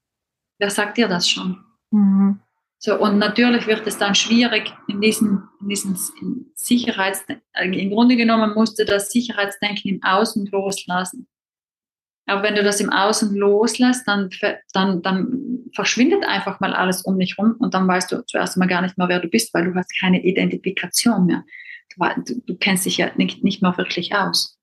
Wer 0.59 0.71
sagt 0.71 0.97
dir 0.97 1.09
das 1.09 1.29
schon? 1.29 1.63
Mhm. 1.91 2.41
So, 2.85 2.99
und 2.99 3.19
natürlich 3.19 3.69
wird 3.69 3.87
es 3.87 3.97
dann 3.97 4.17
schwierig 4.17 4.73
in 4.89 5.01
diesen, 5.01 5.49
in 5.61 5.69
diesen 5.69 5.97
Sicherheits, 6.57 7.25
im 7.63 7.91
Grunde 7.91 8.17
genommen 8.17 8.55
musst 8.55 8.77
du 8.77 8.85
das 8.85 9.13
Sicherheitsdenken 9.13 9.89
im 9.89 10.03
Außen 10.03 10.47
loslassen. 10.47 11.29
Aber 12.27 12.43
wenn 12.43 12.57
du 12.57 12.65
das 12.65 12.81
im 12.81 12.91
Außen 12.91 13.37
loslässt, 13.37 14.09
dann, 14.09 14.31
dann, 14.73 15.01
dann 15.01 15.61
verschwindet 15.77 16.25
einfach 16.25 16.59
mal 16.59 16.75
alles 16.75 17.03
um 17.03 17.21
dich 17.21 17.39
rum 17.39 17.55
und 17.61 17.73
dann 17.73 17.87
weißt 17.87 18.11
du 18.11 18.27
zuerst 18.27 18.57
mal 18.57 18.67
gar 18.67 18.83
nicht 18.83 18.99
mehr, 18.99 19.09
wer 19.09 19.21
du 19.21 19.29
bist, 19.29 19.55
weil 19.55 19.65
du 19.65 19.75
hast 19.77 19.97
keine 20.01 20.21
Identifikation 20.25 21.27
mehr. 21.27 21.45
Du, 22.27 22.43
du 22.47 22.57
kennst 22.57 22.85
dich 22.87 22.97
ja 22.97 23.13
nicht, 23.15 23.45
nicht 23.45 23.63
mehr 23.63 23.79
wirklich 23.79 24.13
aus. 24.13 24.59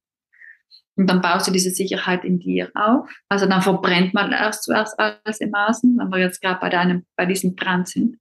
Und 0.99 1.07
dann 1.07 1.21
baust 1.21 1.47
du 1.47 1.51
diese 1.51 1.69
Sicherheit 1.69 2.25
in 2.25 2.39
dir 2.39 2.69
auf. 2.75 3.09
Also 3.29 3.45
dann 3.45 3.61
verbrennt 3.61 4.13
man 4.13 4.33
erst 4.33 4.65
zuerst 4.65 4.99
alles 4.99 5.39
im 5.39 5.55
Außen, 5.55 5.97
wenn 5.97 6.09
wir 6.09 6.19
jetzt 6.19 6.41
gerade 6.41 6.59
bei 6.59 6.67
deinem, 6.67 7.05
bei 7.15 7.25
diesem 7.25 7.55
Brand 7.55 7.87
sind. 7.87 8.17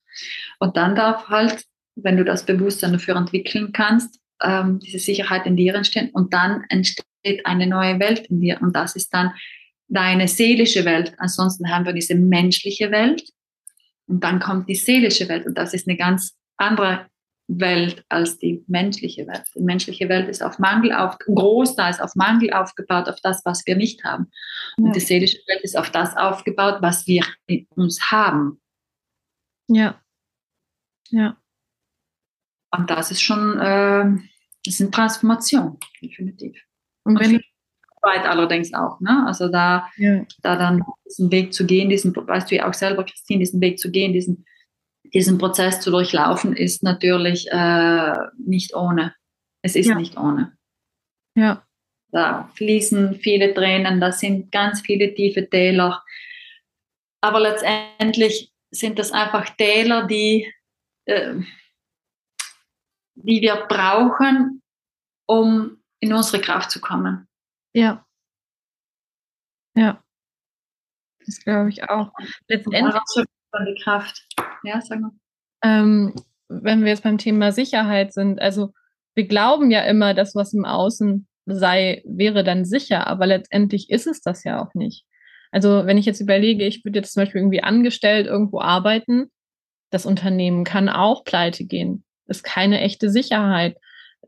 Und 0.60 0.76
dann 0.76 0.94
darf 0.94 1.28
halt, 1.28 1.64
wenn 1.96 2.16
du 2.16 2.24
das 2.24 2.46
Bewusstsein 2.46 2.92
dafür 2.92 3.16
entwickeln 3.16 3.72
kannst, 3.72 4.20
ähm, 4.40 4.78
diese 4.78 5.00
Sicherheit 5.00 5.44
in 5.44 5.56
dir 5.56 5.74
entstehen 5.74 6.10
und 6.12 6.32
dann 6.32 6.66
entsteht 6.68 7.44
eine 7.44 7.66
neue 7.66 7.98
Welt 7.98 8.28
in 8.28 8.40
dir. 8.40 8.62
Und 8.62 8.76
das 8.76 8.94
ist 8.94 9.12
dann 9.12 9.32
deine 9.88 10.28
seelische 10.28 10.84
Welt. 10.84 11.14
Ansonsten 11.18 11.68
haben 11.72 11.84
wir 11.84 11.92
diese 11.92 12.14
menschliche 12.14 12.92
Welt 12.92 13.24
und 14.06 14.22
dann 14.22 14.38
kommt 14.38 14.68
die 14.68 14.76
seelische 14.76 15.28
Welt 15.28 15.46
und 15.46 15.58
das 15.58 15.74
ist 15.74 15.88
eine 15.88 15.96
ganz 15.96 16.36
andere 16.56 17.06
Welt 17.48 18.04
als 18.08 18.38
die 18.38 18.62
menschliche 18.68 19.26
Welt. 19.26 19.44
Die 19.54 19.62
menschliche 19.62 20.08
Welt 20.08 20.28
ist 20.28 20.42
auf 20.42 20.58
Mangel 20.58 20.92
auf, 20.92 21.18
großteils 21.18 22.00
auf 22.00 22.14
Mangel 22.14 22.52
aufgebaut, 22.52 23.08
auf 23.08 23.20
das, 23.22 23.42
was 23.44 23.66
wir 23.66 23.74
nicht 23.74 24.04
haben. 24.04 24.30
Und 24.76 24.88
ja. 24.88 24.92
die 24.92 25.00
seelische 25.00 25.38
Welt 25.46 25.62
ist 25.62 25.76
auf 25.76 25.90
das 25.90 26.16
aufgebaut, 26.16 26.78
was 26.80 27.06
wir 27.06 27.24
in 27.46 27.66
uns 27.74 28.10
haben. 28.10 28.60
Ja. 29.66 30.00
Ja. 31.08 31.38
Und 32.70 32.90
das 32.90 33.10
ist 33.10 33.22
schon, 33.22 33.58
äh, 33.58 34.04
das 34.64 34.74
ist 34.74 34.80
eine 34.82 34.90
Transformation, 34.90 35.78
definitiv. 36.02 36.62
Und 37.04 37.18
wenn 37.18 37.40
weit 38.02 38.26
allerdings 38.26 38.72
auch, 38.74 39.00
ne? 39.00 39.24
Also 39.26 39.48
da, 39.48 39.88
ja. 39.96 40.24
da 40.42 40.56
dann 40.56 40.84
diesen 41.06 41.32
Weg 41.32 41.52
zu 41.52 41.66
gehen, 41.66 41.88
diesen, 41.88 42.14
weißt 42.14 42.50
du 42.50 42.56
ja 42.56 42.68
auch 42.68 42.74
selber, 42.74 43.04
Christine, 43.04 43.40
diesen 43.40 43.60
Weg 43.60 43.78
zu 43.78 43.90
gehen, 43.90 44.12
diesen 44.12 44.44
diesen 45.12 45.38
Prozess 45.38 45.80
zu 45.80 45.90
durchlaufen, 45.90 46.56
ist 46.56 46.82
natürlich 46.82 47.48
äh, 47.50 48.14
nicht 48.38 48.74
ohne. 48.74 49.14
Es 49.62 49.76
ist 49.76 49.88
ja. 49.88 49.94
nicht 49.94 50.16
ohne. 50.16 50.56
Ja. 51.34 51.66
Da 52.10 52.50
fließen 52.54 53.16
viele 53.16 53.52
Tränen, 53.52 54.00
da 54.00 54.12
sind 54.12 54.50
ganz 54.50 54.80
viele 54.80 55.14
tiefe 55.14 55.48
Täler. 55.48 56.02
Aber 57.20 57.40
letztendlich 57.40 58.52
sind 58.70 58.98
das 58.98 59.12
einfach 59.12 59.50
Täler, 59.56 60.06
die, 60.06 60.52
äh, 61.04 61.34
die 63.14 63.42
wir 63.42 63.66
brauchen, 63.68 64.62
um 65.26 65.82
in 66.00 66.12
unsere 66.12 66.40
Kraft 66.40 66.70
zu 66.70 66.80
kommen. 66.80 67.28
Ja. 67.74 68.06
Ja. 69.76 70.02
Das 71.24 71.40
glaube 71.40 71.68
ich 71.68 71.88
auch. 71.88 72.12
Letztendlich 72.48 72.94
die 73.66 73.82
Kraft. 73.82 74.27
Ja, 74.68 74.82
sag 74.82 75.00
mal. 75.00 75.12
Ähm, 75.62 76.14
wenn 76.48 76.82
wir 76.82 76.88
jetzt 76.88 77.02
beim 77.02 77.16
Thema 77.16 77.52
Sicherheit 77.52 78.12
sind, 78.12 78.38
also 78.40 78.74
wir 79.14 79.26
glauben 79.26 79.70
ja 79.70 79.80
immer, 79.80 80.12
dass 80.12 80.34
was 80.34 80.52
im 80.52 80.66
Außen 80.66 81.26
sei, 81.46 82.02
wäre 82.04 82.44
dann 82.44 82.66
sicher, 82.66 83.06
aber 83.06 83.26
letztendlich 83.26 83.88
ist 83.88 84.06
es 84.06 84.20
das 84.20 84.44
ja 84.44 84.62
auch 84.62 84.74
nicht. 84.74 85.06
Also 85.50 85.86
wenn 85.86 85.96
ich 85.96 86.04
jetzt 86.04 86.20
überlege, 86.20 86.66
ich 86.66 86.84
würde 86.84 86.98
jetzt 86.98 87.14
zum 87.14 87.22
Beispiel 87.22 87.40
irgendwie 87.40 87.62
angestellt 87.62 88.26
irgendwo 88.26 88.60
arbeiten, 88.60 89.30
das 89.90 90.04
Unternehmen 90.04 90.64
kann 90.64 90.90
auch 90.90 91.24
pleite 91.24 91.64
gehen. 91.64 92.04
Ist 92.26 92.44
keine 92.44 92.80
echte 92.80 93.08
Sicherheit. 93.08 93.78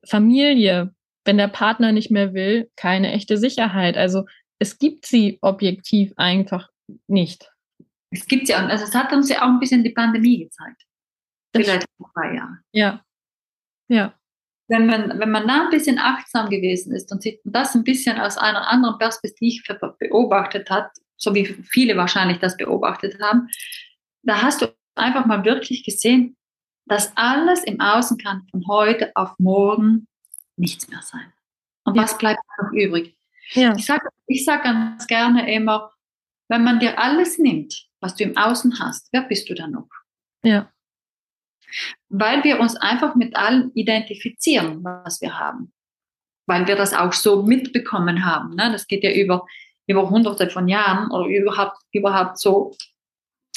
Familie, 0.07 0.95
wenn 1.27 1.37
der 1.37 1.49
Partner 1.49 1.93
nicht 1.93 2.11
mehr 2.11 2.33
will, 2.33 2.71
keine 2.77 3.13
echte 3.13 3.37
Sicherheit. 3.37 3.99
Also 3.99 4.25
es 4.59 4.79
gibt 4.79 5.05
sie 5.05 5.39
objektiv 5.43 6.15
einfach 6.17 6.71
nicht. 7.07 7.50
Es 8.11 8.27
gibt 8.27 8.49
ja, 8.49 8.67
also 8.67 8.85
es 8.85 8.95
hat 8.95 9.13
uns 9.13 9.29
ja 9.29 9.43
auch 9.43 9.49
ein 9.49 9.61
bisschen 9.61 9.85
die 9.85 9.91
Pandemie 9.91 10.45
gezeigt. 10.45 10.83
Das 11.53 11.65
Vielleicht 11.65 11.87
vor 11.97 12.11
zwei 12.13 12.35
Jahren. 12.35 12.59
Ja. 12.73 13.05
Ja. 13.89 14.15
Wenn 14.69 14.87
man, 14.87 15.19
wenn 15.19 15.31
man 15.31 15.49
da 15.49 15.65
ein 15.65 15.71
bisschen 15.71 15.99
achtsam 15.99 16.49
gewesen 16.49 16.95
ist 16.95 17.11
und 17.11 17.25
das 17.45 17.75
ein 17.75 17.83
bisschen 17.83 18.19
aus 18.21 18.39
einer 18.39 18.69
anderen 18.69 18.99
Perspektive 18.99 19.79
beobachtet 19.99 20.71
hat, 20.71 20.91
so 21.17 21.35
wie 21.35 21.45
viele 21.45 21.97
wahrscheinlich 21.97 22.39
das 22.39 22.57
beobachtet 22.57 23.21
haben, 23.21 23.49
da 24.23 24.43
hast 24.43 24.63
du 24.63 24.67
einfach 24.95 25.27
mal 25.27 25.45
wirklich 25.45 25.85
gesehen, 25.85 26.37
dass 26.87 27.17
alles 27.17 27.65
im 27.65 27.81
Außen 27.81 28.19
kann 28.19 28.47
von 28.51 28.67
heute 28.69 29.13
auf 29.15 29.35
morgen 29.39 30.07
nichts 30.57 30.89
mehr 30.89 31.03
sein. 31.03 31.33
Und 31.85 31.97
ja. 31.97 32.03
was 32.03 32.17
bleibt 32.19 32.41
noch 32.61 32.73
übrig? 32.73 33.17
Ja. 33.53 33.75
Ich 33.77 33.87
sage 33.87 34.09
ich 34.27 34.45
sag 34.45 34.63
ganz 34.63 35.07
gerne 35.07 35.53
immer, 35.53 35.93
wenn 36.49 36.63
man 36.63 36.79
dir 36.79 36.99
alles 36.99 37.39
nimmt, 37.39 37.90
was 38.01 38.17
du 38.17 38.25
im 38.25 38.37
Außen 38.37 38.79
hast, 38.81 39.09
wer 39.13 39.23
bist 39.23 39.49
du 39.49 39.55
dann 39.55 39.73
noch? 39.73 39.89
Ja. 40.43 40.71
Weil 42.09 42.43
wir 42.45 42.59
uns 42.61 42.77
einfach 42.77 43.15
mit 43.15 43.37
allem 43.37 43.71
identifizieren, 43.75 44.83
was 44.83 45.21
wir 45.21 45.39
haben. 45.39 45.73
Weil 46.47 46.67
wir 46.67 46.77
das 46.77 46.95
auch 46.95 47.13
so 47.13 47.43
mitbekommen 47.43 48.25
haben. 48.25 48.55
Ne? 48.57 48.73
Das 48.73 48.87
geht 48.87 49.05
ja 49.05 49.13
über, 49.13 49.47
über 49.87 50.11
hunderte 50.11 50.51
von 50.51 50.67
Jahren 50.67 51.11
oder 51.11 51.27
überhaupt, 51.29 51.79
überhaupt 51.93 52.39
so, 52.39 52.75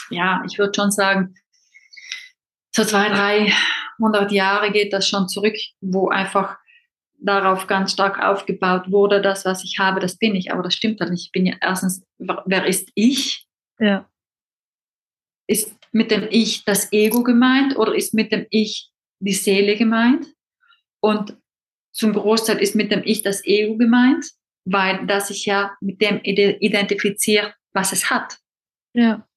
ja, 0.09 0.43
ich 0.45 0.59
würde 0.59 0.73
schon 0.75 0.91
sagen, 0.91 1.35
so 2.75 2.83
zwei, 2.83 3.09
drei 3.09 3.53
hundert 3.99 4.31
Jahre 4.31 4.71
geht 4.71 4.93
das 4.93 5.07
schon 5.07 5.27
zurück, 5.27 5.55
wo 5.81 6.09
einfach 6.09 6.57
darauf 7.19 7.67
ganz 7.67 7.93
stark 7.93 8.21
aufgebaut 8.21 8.91
wurde, 8.91 9.21
das, 9.21 9.45
was 9.45 9.63
ich 9.63 9.79
habe, 9.79 9.99
das 9.99 10.17
bin 10.17 10.35
ich. 10.35 10.51
Aber 10.51 10.61
das 10.61 10.75
stimmt 10.75 10.99
dann 10.99 11.09
nicht. 11.09 11.27
Ich 11.27 11.31
bin 11.31 11.45
ja 11.45 11.55
erstens, 11.61 12.03
wer 12.17 12.65
ist 12.65 12.89
ich? 12.95 13.47
Ja. 13.79 14.09
Ist 15.53 15.75
mit 15.91 16.09
dem 16.09 16.27
Ich 16.31 16.65
das 16.65 16.91
Ego 16.91 17.21
gemeint 17.21 17.77
oder 17.77 17.93
ist 17.93 18.15
mit 18.15 18.31
dem 18.31 18.47
Ich 18.49 18.89
die 19.19 19.33
Seele 19.33 19.77
gemeint? 19.77 20.25
Und 20.99 21.37
zum 21.93 22.13
Großteil 22.13 22.57
ist 22.57 22.73
mit 22.73 22.91
dem 22.91 23.03
Ich 23.05 23.21
das 23.21 23.45
Ego 23.45 23.77
gemeint, 23.77 24.25
weil 24.65 25.05
das 25.05 25.27
sich 25.27 25.45
ja 25.45 25.77
mit 25.79 26.01
dem 26.01 26.21
identifiziert, 26.23 27.53
was 27.71 27.91
es 27.91 28.09
hat. 28.09 28.39
Ja. 28.95 29.27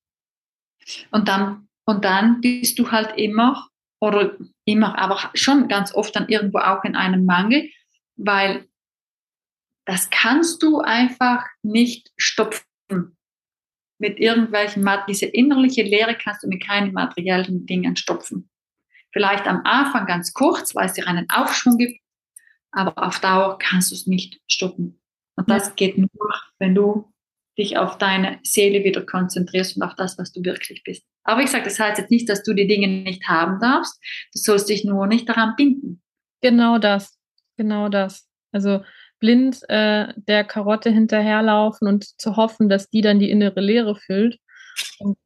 Und 1.11 1.29
dann, 1.29 1.69
und 1.85 2.05
dann 2.07 2.41
bist 2.41 2.79
du 2.79 2.91
halt 2.91 3.19
immer, 3.19 3.69
oder 4.01 4.39
immer, 4.65 4.99
aber 4.99 5.31
schon 5.35 5.69
ganz 5.69 5.95
oft 5.95 6.17
dann 6.17 6.29
irgendwo 6.29 6.59
auch 6.59 6.83
in 6.85 6.97
einem 6.97 7.27
Mangel, 7.27 7.71
weil 8.17 8.67
das 9.85 10.09
kannst 10.09 10.63
du 10.63 10.81
einfach 10.81 11.45
nicht 11.63 12.11
stopfen 12.17 12.66
mit 13.99 14.19
irgendwelchen, 14.19 14.87
diese 15.09 15.26
innerliche 15.26 15.83
Leere 15.83 16.17
kannst 16.17 16.43
du 16.43 16.49
mit 16.49 16.65
keinen 16.65 16.93
materiellen 16.93 17.67
Dingen 17.67 17.97
stopfen. 17.97 18.50
Vielleicht 19.12 19.47
am 19.47 19.62
Anfang 19.65 20.07
ganz 20.07 20.33
kurz, 20.33 20.75
weil 20.75 20.87
es 20.87 20.93
dir 20.93 21.09
einen 21.09 21.29
Aufschwung 21.31 21.79
gibt, 21.79 22.00
aber 22.73 23.07
auf 23.07 23.21
Dauer 23.21 23.59
kannst 23.59 23.91
du 23.91 23.95
es 23.95 24.07
nicht 24.07 24.41
stoppen. 24.47 25.00
Und 25.37 25.50
das 25.50 25.75
geht 25.76 25.97
nur, 25.97 26.09
wenn 26.59 26.75
du 26.75 27.12
dich 27.59 27.79
auf 27.79 27.97
deine 27.97 28.38
Seele 28.43 28.85
wieder 28.85 29.05
konzentrierst 29.05 29.76
und 29.76 29.83
auf 29.83 29.95
das, 29.95 30.19
was 30.19 30.33
du 30.33 30.45
wirklich 30.45 30.83
bist. 30.85 31.07
Aber 31.25 31.43
ich 31.43 31.50
sage, 31.50 31.65
das 31.65 31.81
heißt 31.81 31.99
jetzt 31.99 32.11
nicht, 32.11 32.29
dass 32.29 32.43
du 32.43 32.53
die 32.53 32.67
Dinge 32.67 32.88
nicht 32.88 33.26
haben 33.29 33.59
darfst. 33.61 33.99
Du 34.33 34.38
sollst 34.38 34.69
dich 34.69 34.85
nur 34.85 35.07
nicht 35.07 35.29
daran 35.29 35.55
binden. 35.57 36.03
Genau 36.43 36.79
das. 36.79 37.19
Genau 37.57 37.88
das. 37.88 38.29
Also 38.53 38.83
blind 39.19 39.61
äh, 39.69 40.09
der 40.17 40.45
Karotte 40.45 40.91
hinterherlaufen 40.91 41.89
und 41.89 42.21
zu 42.21 42.37
hoffen, 42.37 42.69
dass 42.69 42.91
die 42.91 43.01
dann 43.01 43.19
die 43.19 43.31
innere 43.31 43.61
Leere 43.61 43.97
füllt. 43.97 44.39
Und 44.99 45.17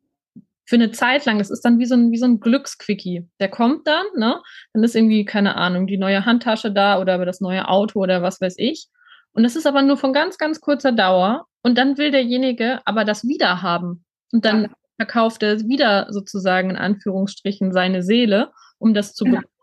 für 0.65 0.77
eine 0.77 0.93
Zeit 0.93 1.25
lang, 1.27 1.39
das 1.39 1.51
ist 1.51 1.63
dann 1.63 1.79
wie 1.79 1.87
so 1.87 1.95
ein, 1.95 2.13
wie 2.13 2.19
so 2.19 2.27
ein 2.27 2.39
Glücksquickie. 2.39 3.29
Der 3.41 3.49
kommt 3.49 3.87
dann, 3.89 4.07
ne? 4.17 4.41
Dann 4.73 4.85
ist 4.85 4.95
irgendwie, 4.95 5.25
keine 5.25 5.57
Ahnung, 5.57 5.89
die 5.89 5.99
neue 5.99 6.25
Handtasche 6.25 6.71
da 6.71 7.01
oder 7.01 7.25
das 7.25 7.41
neue 7.41 7.69
Auto 7.69 8.01
oder 8.01 8.23
was 8.23 8.41
weiß 8.41 8.55
ich. 8.59 8.87
Und 9.33 9.43
das 9.43 9.57
ist 9.57 9.67
aber 9.67 9.83
nur 9.83 9.97
von 9.97 10.13
ganz, 10.13 10.39
ganz 10.39 10.61
kurzer 10.61 10.93
Dauer. 10.93 11.47
Und 11.63 11.77
dann 11.77 11.99
will 11.99 12.11
derjenige 12.11 12.81
aber 12.85 13.05
das 13.05 13.27
wieder 13.27 13.63
haben. 13.63 14.05
Und 14.33 14.45
dann 14.45 14.73
verkauft 14.97 15.43
er 15.43 15.61
wieder 15.61 16.07
sozusagen 16.11 16.71
in 16.71 16.77
Anführungsstrichen 16.77 17.73
seine 17.73 18.03
Seele, 18.03 18.53
um 18.79 18.95
das 18.95 19.15
zu 19.15 19.25
ja. 19.25 19.31
bekommen. 19.33 19.60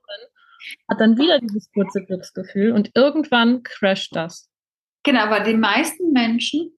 Hat 0.89 0.99
dann 0.99 1.17
wieder 1.17 1.39
dieses 1.39 1.71
kurze 1.71 2.03
Glücksgefühl 2.03 2.71
und 2.71 2.91
irgendwann 2.95 3.63
crasht 3.63 4.15
das. 4.15 4.49
Genau, 5.03 5.21
aber 5.21 5.41
die 5.41 5.55
meisten 5.55 6.11
Menschen, 6.11 6.77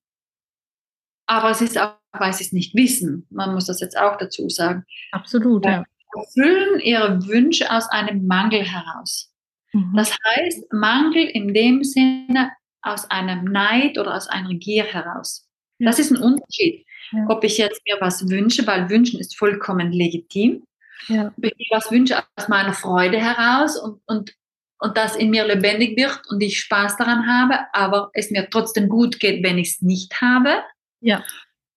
aber 1.26 1.52
es 1.52 1.62
ist 1.62 1.78
auch, 1.78 1.96
weil 2.12 2.34
sie 2.34 2.44
es 2.44 2.52
nicht 2.52 2.76
wissen, 2.76 3.28
man 3.30 3.54
muss 3.54 3.66
das 3.66 3.82
jetzt 3.82 3.98
auch 3.98 4.18
dazu 4.18 4.50
sagen. 4.50 4.86
Absolut, 5.12 5.66
ja. 5.66 5.84
Erfüllen 6.16 6.80
ihre 6.80 7.28
Wünsche 7.28 7.72
aus 7.72 7.88
einem 7.90 8.26
Mangel 8.26 8.64
heraus. 8.64 9.32
Mhm. 9.74 9.94
Das 9.96 10.16
heißt, 10.26 10.74
Mangel 10.74 11.24
in 11.24 11.54
dem 11.54 11.84
Sinne 11.84 12.52
aus 12.82 13.10
einem 13.12 13.46
Neid 13.46 13.98
oder 13.98 14.16
aus 14.16 14.28
einer 14.28 14.56
Gier 14.56 14.86
heraus. 14.86 15.48
Das 15.80 16.00
ist 16.00 16.12
ein 16.12 16.18
Unterschied. 16.18 16.86
Ob 17.28 17.44
ich 17.44 17.58
jetzt 17.58 17.82
mir 17.88 17.98
was 18.00 18.30
wünsche, 18.30 18.68
weil 18.68 18.90
wünschen 18.90 19.20
ist 19.20 19.38
vollkommen 19.38 19.92
legitim. 19.92 20.64
Ja. 21.08 21.28
Ob 21.28 21.44
ich 21.44 21.70
was 21.72 21.92
wünsche 21.92 22.22
aus 22.36 22.48
meiner 22.48 22.74
Freude 22.74 23.20
heraus 23.20 23.78
und, 23.78 24.02
und, 24.06 24.36
und 24.80 24.98
das 24.98 25.16
in 25.16 25.30
mir 25.30 25.46
lebendig 25.46 25.98
wird 25.98 26.22
und 26.30 26.42
ich 26.42 26.60
Spaß 26.60 26.98
daran 26.98 27.28
habe, 27.28 27.60
aber 27.74 28.10
es 28.14 28.32
mir 28.32 28.50
trotzdem 28.50 28.90
gut 28.90 29.20
geht, 29.20 29.44
wenn 29.44 29.58
ich 29.58 29.72
es 29.72 29.82
nicht 29.82 30.22
habe. 30.22 30.64
Ja. 31.02 31.24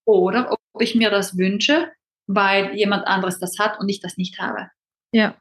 Oder 0.05 0.53
ob 0.53 0.83
ich 0.83 0.95
mir 0.95 1.11
das 1.11 1.39
wünsche, 1.39 1.93
weil 2.27 2.75
jemand 2.75 3.07
anderes 3.07 3.39
das 3.39 3.59
hat 3.59 3.79
und 3.81 3.89
ich 3.89 4.01
das 4.01 4.17
nicht 4.17 4.39
habe. 4.39 4.71
Ja. 5.13 5.37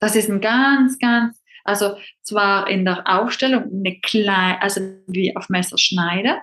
Das 0.00 0.16
ist 0.16 0.28
ein 0.28 0.40
ganz, 0.40 0.98
ganz, 0.98 1.42
also 1.64 1.96
zwar 2.22 2.68
in 2.68 2.84
der 2.84 3.06
Aufstellung 3.06 3.64
eine 3.72 3.98
kleine, 4.00 4.60
also 4.60 4.80
wie 5.06 5.34
auf 5.36 5.48
Messerschneide, 5.48 6.40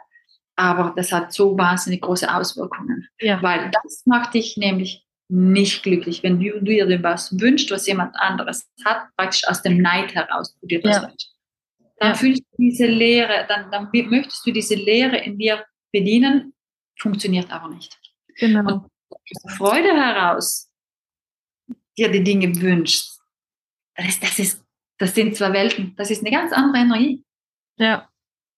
aber 0.55 0.93
das 0.95 1.11
hat 1.11 1.31
so 1.31 1.57
wahnsinnig 1.57 2.01
große 2.01 2.33
Auswirkungen. 2.33 3.07
Ja. 3.19 3.41
Weil 3.41 3.71
das 3.71 4.03
macht 4.05 4.33
dich 4.33 4.57
nämlich 4.57 5.05
nicht 5.31 5.83
glücklich, 5.83 6.23
wenn 6.23 6.39
du, 6.39 6.59
dir 6.61 7.03
was 7.03 7.39
wünschst, 7.39 7.71
was 7.71 7.87
jemand 7.87 8.15
anderes 8.17 8.69
hat, 8.83 9.07
praktisch 9.15 9.47
aus 9.47 9.61
dem 9.61 9.81
Neid 9.81 10.13
heraus, 10.13 10.53
du 10.59 10.67
dir 10.67 10.81
das 10.81 10.97
ja. 10.97 11.07
wünschst. 11.07 11.33
Dann 11.97 12.09
ja. 12.09 12.15
fühlst 12.15 12.41
du 12.41 12.57
diese 12.57 12.85
Leere, 12.85 13.45
dann, 13.47 13.71
dann 13.71 13.89
möchtest 14.09 14.45
du 14.45 14.51
diese 14.51 14.75
Leere 14.75 15.17
in 15.17 15.37
dir 15.37 15.65
bedienen, 15.93 16.53
funktioniert 16.99 17.49
aber 17.51 17.69
nicht. 17.69 17.97
Genau. 18.35 18.59
Und 18.59 18.91
aus 19.09 19.55
Freude 19.55 19.93
heraus 19.93 20.69
dir 21.97 22.11
die 22.11 22.23
Dinge 22.23 22.53
wünschst, 22.59 23.21
das, 23.95 24.19
das, 24.19 24.39
ist, 24.39 24.65
das 24.97 25.15
sind 25.15 25.35
zwei 25.37 25.53
Welten, 25.53 25.95
das 25.95 26.11
ist 26.11 26.21
eine 26.21 26.31
ganz 26.31 26.51
andere 26.51 26.83
Energie. 26.83 27.23
Ja, 27.77 28.09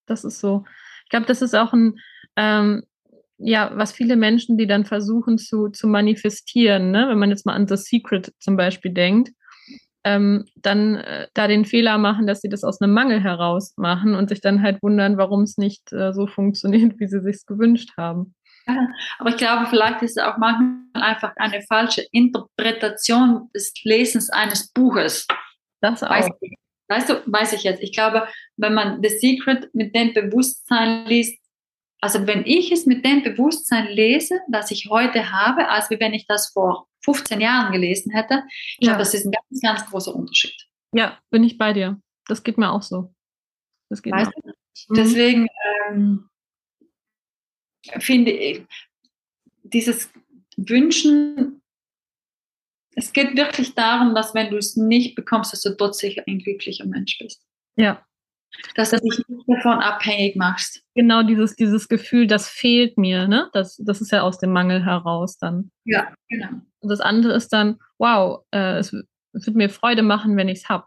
das 0.08 0.24
ist 0.24 0.40
so. 0.40 0.66
Ich 1.04 1.10
glaube, 1.10 1.28
das 1.28 1.42
ist 1.42 1.54
auch 1.54 1.74
ein, 1.74 2.00
ähm, 2.36 2.84
ja, 3.44 3.72
was 3.76 3.92
viele 3.92 4.16
Menschen, 4.16 4.58
die 4.58 4.68
dann 4.68 4.86
versuchen 4.86 5.38
zu, 5.38 5.70
zu 5.70 5.88
manifestieren, 5.88 6.92
ne? 6.92 7.08
wenn 7.10 7.20
man 7.20 7.30
jetzt 7.30 7.46
mal 7.46 7.54
an 7.54 7.68
The 7.68 7.76
Secret 7.76 8.32
zum 8.40 8.56
Beispiel 8.56 8.94
denkt, 8.94 9.32
ähm, 10.06 10.46
dann 10.56 10.96
äh, 10.96 11.28
da 11.34 11.48
den 11.48 11.66
Fehler 11.66 11.98
machen, 11.98 12.28
dass 12.28 12.42
sie 12.42 12.50
das 12.50 12.64
aus 12.64 12.82
einem 12.82 12.94
Mangel 12.94 13.22
heraus 13.22 13.74
machen 13.78 14.16
und 14.16 14.30
sich 14.30 14.42
dann 14.42 14.62
halt 14.62 14.82
wundern, 14.82 15.18
warum 15.18 15.44
es 15.44 15.58
nicht 15.58 15.92
äh, 15.94 16.14
so 16.14 16.28
funktioniert, 16.28 17.00
wie 17.00 17.08
sie 17.08 17.22
sich 17.22 17.46
gewünscht 17.46 17.92
haben. 17.98 18.34
Ja, 18.68 18.88
aber 19.20 19.30
ich 19.30 19.38
glaube, 19.38 19.68
vielleicht 19.70 20.02
ist 20.02 20.18
es 20.18 20.24
auch 20.24 20.38
manchmal 20.38 20.80
einfach 20.94 21.34
eine 21.36 21.62
falsche 21.64 22.06
Interpretation 22.12 23.50
des 23.54 23.74
Lesens 23.84 24.30
eines 24.30 24.72
Buches. 24.72 25.28
Das 25.82 26.02
auch. 26.02 26.10
Weiß, 26.10 26.30
weißt 26.88 27.10
du, 27.10 27.22
weiß 27.26 27.54
ich 27.54 27.64
jetzt. 27.64 27.82
Ich 27.82 27.94
glaube, 27.94 28.26
wenn 28.56 28.74
man 28.74 29.02
The 29.04 29.10
Secret 29.10 29.70
mit 29.74 29.94
dem 29.94 30.14
Bewusstsein 30.14 31.06
liest, 31.08 31.43
also 32.04 32.28
wenn 32.28 32.46
ich 32.46 32.70
es 32.70 32.86
mit 32.86 33.06
dem 33.06 33.24
Bewusstsein 33.24 33.88
lese, 33.88 34.42
das 34.50 34.72
ich 34.72 34.90
heute 34.90 35.32
habe, 35.32 35.70
als 35.70 35.90
wenn 35.90 36.14
ich 36.14 36.28
das 36.28 36.50
vor 36.50 36.90
15 37.06 37.40
Jahren 37.40 37.72
gelesen 37.72 38.12
hätte, 38.12 38.44
ich 38.78 38.88
ja. 38.88 38.92
glaube, 38.92 39.00
das 39.00 39.14
ist 39.14 39.26
ein 39.26 39.32
ganz, 39.32 39.62
ganz 39.62 39.90
großer 39.90 40.14
Unterschied. 40.14 40.54
Ja, 40.94 41.18
bin 41.30 41.46
ich 41.46 41.58
bei 41.58 41.72
dir. 41.72 42.02
Das 42.28 42.44
geht 42.44 42.58
mir 42.58 42.74
auch 42.74 42.82
so. 42.82 43.16
Das 43.88 44.02
geht 44.02 44.12
weißt 44.12 44.32
mir 44.36 44.52
auch. 44.52 44.90
Mhm. 44.90 44.94
Deswegen 44.96 45.48
ähm, 45.88 46.30
finde 48.00 48.32
ich, 48.32 48.66
dieses 49.64 50.12
Wünschen, 50.58 51.62
es 52.96 53.14
geht 53.14 53.38
wirklich 53.38 53.76
darum, 53.76 54.14
dass 54.14 54.36
wenn 54.36 54.52
du 54.52 54.58
es 54.58 54.76
nicht 54.76 55.16
bekommst, 55.16 55.54
dass 55.54 55.62
du 55.62 55.74
plötzlich 55.78 56.28
ein 56.28 56.40
glücklicher 56.40 56.86
Mensch 56.86 57.18
bist. 57.18 57.48
Ja. 57.78 58.06
Dass 58.76 58.92
du 58.92 58.98
dich 58.98 59.24
nicht 59.28 59.48
davon 59.48 59.80
abhängig 59.80 60.36
machst. 60.36 60.84
Genau, 60.96 61.24
dieses, 61.24 61.56
dieses 61.56 61.88
Gefühl, 61.88 62.28
das 62.28 62.50
fehlt 62.50 62.98
mir, 62.98 63.28
ne? 63.28 63.50
Das, 63.54 63.78
das 63.78 64.02
ist 64.02 64.12
ja 64.12 64.22
aus 64.22 64.40
dem 64.40 64.52
Mangel 64.52 64.86
heraus 64.86 65.38
dann. 65.38 65.72
Ja, 65.86 66.14
genau. 66.30 66.50
Und 66.80 66.90
das 66.90 67.00
andere 67.00 67.34
ist 67.34 67.50
dann, 67.50 67.80
wow, 67.98 68.44
äh, 68.52 68.78
es, 68.78 68.94
es 69.34 69.46
wird 69.46 69.56
mir 69.56 69.70
Freude 69.70 70.02
machen, 70.02 70.38
wenn 70.38 70.50
ich 70.50 70.60
es 70.60 70.70
habe. 70.70 70.86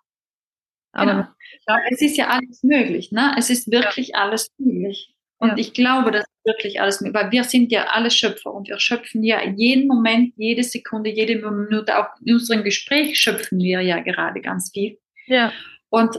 Aber 0.93 1.13
genau. 1.13 1.27
ja, 1.69 1.79
es 1.91 2.01
ist 2.01 2.17
ja 2.17 2.29
alles 2.29 2.63
möglich, 2.63 3.13
ne? 3.13 3.35
Es 3.39 3.51
ist 3.51 3.71
wirklich 3.71 4.09
ja. 4.09 4.19
alles 4.19 4.49
möglich. 4.59 5.15
Und 5.39 5.51
ja. 5.51 5.57
ich 5.59 5.75
glaube, 5.75 6.11
das 6.11 6.23
ist 6.23 6.47
wirklich 6.47 6.81
alles 6.81 7.01
möglich, 7.01 7.23
weil 7.23 7.31
wir 7.31 7.45
sind 7.45 7.71
ja 7.71 7.85
alle 7.89 8.11
Schöpfer 8.11 8.55
und 8.55 8.69
wir 8.69 8.79
schöpfen 8.79 9.23
ja 9.23 9.43
jeden 9.45 9.87
Moment, 9.87 10.33
jede 10.37 10.63
Sekunde, 10.63 11.11
jede 11.11 11.37
Minute, 11.37 11.99
auch 11.99 12.07
in 12.25 12.35
unserem 12.35 12.65
Gespräch 12.65 13.19
schöpfen 13.19 13.59
wir 13.59 13.83
ja 13.83 14.01
gerade 14.01 14.41
ganz 14.41 14.71
viel. 14.73 14.99
Ja. 15.27 15.53
Und 15.91 16.19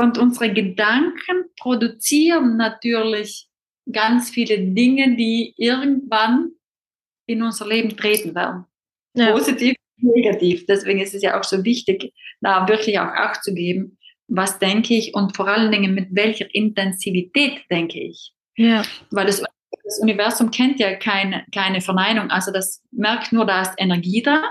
und 0.00 0.18
unsere 0.18 0.52
Gedanken 0.52 1.44
produzieren 1.58 2.56
natürlich 2.56 3.48
ganz 3.90 4.30
viele 4.30 4.58
Dinge, 4.58 5.16
die 5.16 5.54
irgendwann 5.56 6.52
in 7.26 7.42
unser 7.42 7.66
Leben 7.66 7.96
treten 7.96 8.34
werden. 8.34 8.64
Ja. 9.14 9.32
Positiv, 9.32 9.74
negativ. 9.98 10.66
Deswegen 10.66 11.00
ist 11.00 11.14
es 11.14 11.22
ja 11.22 11.38
auch 11.38 11.44
so 11.44 11.64
wichtig, 11.64 12.12
da 12.40 12.68
wirklich 12.68 12.98
auch 12.98 13.08
Acht 13.08 13.42
zu 13.42 13.54
geben, 13.54 13.98
was 14.28 14.58
denke 14.58 14.94
ich 14.94 15.14
und 15.14 15.36
vor 15.36 15.48
allen 15.48 15.72
Dingen 15.72 15.94
mit 15.94 16.08
welcher 16.12 16.52
Intensivität 16.54 17.64
denke 17.70 18.00
ich. 18.00 18.32
Ja. 18.56 18.82
Weil 19.10 19.26
das, 19.26 19.42
das 19.84 19.98
Universum 20.00 20.50
kennt 20.50 20.78
ja 20.78 20.94
keine, 20.94 21.44
keine 21.52 21.80
Verneinung. 21.80 22.30
Also 22.30 22.52
das 22.52 22.82
merkt 22.90 23.32
nur, 23.32 23.44
da 23.44 23.62
ist 23.62 23.74
Energie 23.76 24.22
da, 24.22 24.42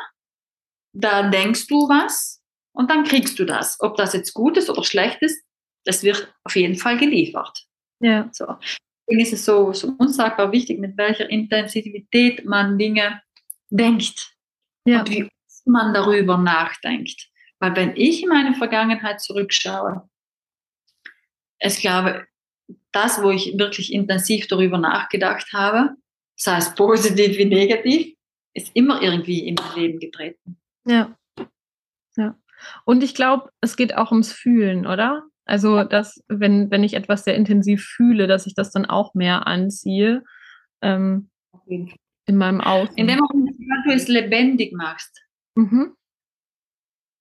da 0.94 1.30
denkst 1.30 1.68
du 1.68 1.88
was 1.88 2.39
und 2.80 2.90
dann 2.90 3.04
kriegst 3.04 3.38
du 3.38 3.44
das. 3.44 3.76
Ob 3.82 3.98
das 3.98 4.14
jetzt 4.14 4.34
gut 4.34 4.56
ist 4.56 4.70
oder 4.70 4.86
schlecht 4.86 5.22
ist, 5.22 5.44
das 5.84 6.02
wird 6.02 6.34
auf 6.46 6.56
jeden 6.56 6.78
Fall 6.78 6.98
geliefert. 6.98 7.66
Ja. 8.00 8.30
So. 8.32 8.46
Deswegen 9.06 9.22
ist 9.22 9.34
es 9.34 9.44
so, 9.44 9.74
so 9.74 9.94
unsagbar 9.98 10.54
wichtig, 10.54 10.80
mit 10.80 10.98
welcher 10.98 11.30
Intensivität 11.30 12.46
man 12.46 12.78
Dinge 12.78 13.22
denkt 13.70 14.34
ja. 14.86 15.00
und 15.00 15.10
wie 15.10 15.28
man 15.66 15.94
darüber 15.94 16.38
nachdenkt. 16.38 17.30
Weil 17.60 17.76
wenn 17.76 17.98
ich 17.98 18.24
in 18.24 18.30
meine 18.30 18.56
Vergangenheit 18.56 19.20
zurückschaue, 19.20 20.10
ich 21.60 21.82
glaube, 21.82 22.28
das, 22.94 23.22
wo 23.22 23.30
ich 23.30 23.58
wirklich 23.58 23.92
intensiv 23.92 24.48
darüber 24.48 24.78
nachgedacht 24.78 25.52
habe, 25.52 25.98
sei 26.38 26.56
es 26.56 26.74
positiv 26.76 27.38
wie 27.38 27.46
negativ, 27.46 28.16
ist 28.54 28.74
immer 28.74 29.02
irgendwie 29.02 29.46
in 29.46 29.56
mein 29.56 29.76
Leben 29.76 30.00
getreten. 30.00 30.58
Ja. 30.86 31.14
Ja. 32.16 32.40
Und 32.86 33.04
ich 33.04 33.16
glaube, 33.16 33.50
es 33.62 33.76
geht 33.76 33.96
auch 33.96 34.12
ums 34.12 34.32
Fühlen, 34.32 34.86
oder? 34.86 35.24
Also, 35.46 35.84
dass, 35.84 36.24
wenn, 36.28 36.70
wenn 36.70 36.84
ich 36.84 36.94
etwas 36.94 37.24
sehr 37.24 37.36
intensiv 37.36 37.84
fühle, 37.84 38.28
dass 38.28 38.46
ich 38.46 38.54
das 38.54 38.72
dann 38.72 38.86
auch 38.86 39.16
mehr 39.16 39.48
anziehe 39.48 40.24
ähm, 40.82 41.30
in 41.66 42.38
meinem 42.38 42.62
Außen. 42.62 42.96
In 42.96 43.08
dem 43.08 43.20
Moment, 43.20 43.58
wenn 43.58 43.84
du 43.90 43.96
es 43.96 44.08
lebendig 44.08 44.74
machst. 44.74 45.24
Mhm. 45.56 45.96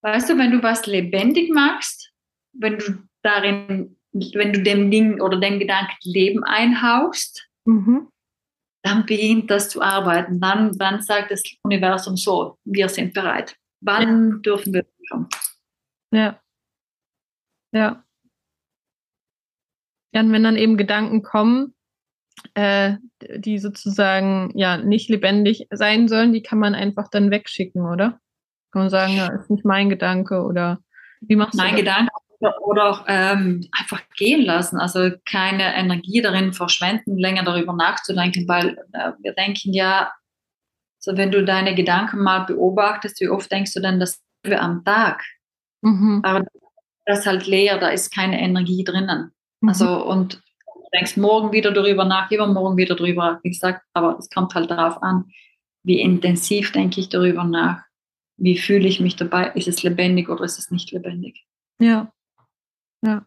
Weißt 0.03 0.29
du, 0.29 0.39
wenn 0.39 0.53
du 0.53 0.63
was 0.63 0.87
lebendig 0.87 1.51
machst, 1.53 2.13
wenn 2.53 2.79
du 2.79 2.99
darin, 3.23 3.97
wenn 4.13 4.53
du 4.53 4.63
dem 4.63 4.91
Ding 4.91 5.21
oder 5.21 5.41
dem 5.41 5.59
Gedanken 5.59 5.97
Leben 6.03 6.45
einhauchst, 6.45 7.49
mhm. 7.65 8.09
dann 8.83 9.07
beginnt 9.07 9.51
das 9.51 9.71
zu 9.71 9.83
arbeiten. 9.83 10.41
Dann, 10.41 10.77
dann 10.77 11.03
sagt 11.03 11.31
das 11.31 11.43
Universum 11.63 12.17
so, 12.17 12.59
wir 12.65 12.89
sind 12.89 13.15
bereit. 13.15 13.57
Wann 13.81 14.31
ja. 14.31 14.37
dürfen 14.39 14.75
wir 14.75 14.85
kommen? 15.09 15.29
Ja. 16.11 16.41
Ja. 17.73 18.05
Ja, 20.13 20.21
und 20.21 20.33
wenn 20.33 20.43
dann 20.43 20.57
eben 20.57 20.77
Gedanken 20.77 21.23
kommen, 21.23 21.75
äh, 22.55 22.97
die 23.21 23.59
sozusagen 23.59 24.53
ja 24.55 24.77
nicht 24.77 25.09
lebendig 25.11 25.67
sein 25.71 26.09
sollen, 26.09 26.33
die 26.33 26.43
kann 26.43 26.59
man 26.59 26.75
einfach 26.75 27.09
dann 27.11 27.31
wegschicken, 27.31 27.85
oder? 27.85 28.21
Kann 28.73 28.83
man 28.83 28.91
sagen, 28.91 29.17
ja, 29.17 29.29
ist 29.29 29.51
nicht 29.51 29.65
mein 29.65 29.89
Gedanke 29.89 30.43
oder 30.43 30.79
wie 31.21 31.37
machst 31.37 31.57
mein 31.57 31.77
du 31.77 31.85
das? 31.85 31.97
Gedanke 31.97 32.13
oder 32.63 32.89
auch 32.89 33.05
ähm, 33.09 33.69
einfach 33.77 34.03
gehen 34.17 34.45
lassen, 34.45 34.79
also 34.79 35.11
keine 35.25 35.75
Energie 35.75 36.23
darin 36.23 36.53
verschwenden, 36.53 37.19
länger 37.19 37.43
darüber 37.43 37.73
nachzudenken, 37.73 38.47
weil 38.47 38.79
äh, 38.93 39.13
wir 39.21 39.33
denken 39.33 39.73
ja, 39.73 40.13
so 41.01 41.17
wenn 41.17 41.33
du 41.33 41.45
deine 41.45 41.75
Gedanken 41.75 42.21
mal 42.21 42.41
beobachtest, 42.41 43.21
wie 43.21 43.29
oft 43.29 43.51
denkst 43.51 43.75
du 43.75 43.81
dann 43.81 43.99
dasselbe 44.49 44.61
am 44.61 44.85
Tag? 44.85 45.25
Mhm. 45.83 46.21
Aber 46.25 46.45
das 47.07 47.21
ist 47.21 47.27
halt 47.27 47.47
leer, 47.47 47.79
da 47.79 47.89
ist 47.89 48.15
keine 48.15 48.41
Energie 48.41 48.85
drinnen. 48.85 49.33
Mhm. 49.61 49.69
Also 49.69 50.05
und 50.07 50.35
du 50.35 50.89
denkst 50.93 51.17
morgen 51.17 51.53
wieder 51.53 51.71
darüber 51.73 52.05
nach, 52.05 52.31
übermorgen 52.31 52.77
wieder 52.77 52.97
darüber, 52.97 53.41
wie 53.43 53.51
gesagt, 53.51 53.83
aber 53.95 54.19
es 54.19 54.29
kommt 54.31 54.55
halt 54.55 54.71
darauf 54.71 55.03
an, 55.03 55.31
wie 55.85 56.01
intensiv 56.01 56.73
denke 56.73 57.01
ich 57.01 57.09
darüber 57.09 57.45
nach. 57.45 57.83
wie 58.41 58.57
fühle 58.57 58.87
ich 58.87 59.01
mich 59.01 59.17
dabei? 59.17 59.51
Ist 59.57 59.69
es 59.69 59.83
lebendig 59.83 60.29
oder 60.29 60.45
ist 60.45 60.59
es 60.59 60.71
nicht 60.71 60.93
lebendig? 60.93 61.45
Ja. 61.81 62.13
Ja. 63.05 63.27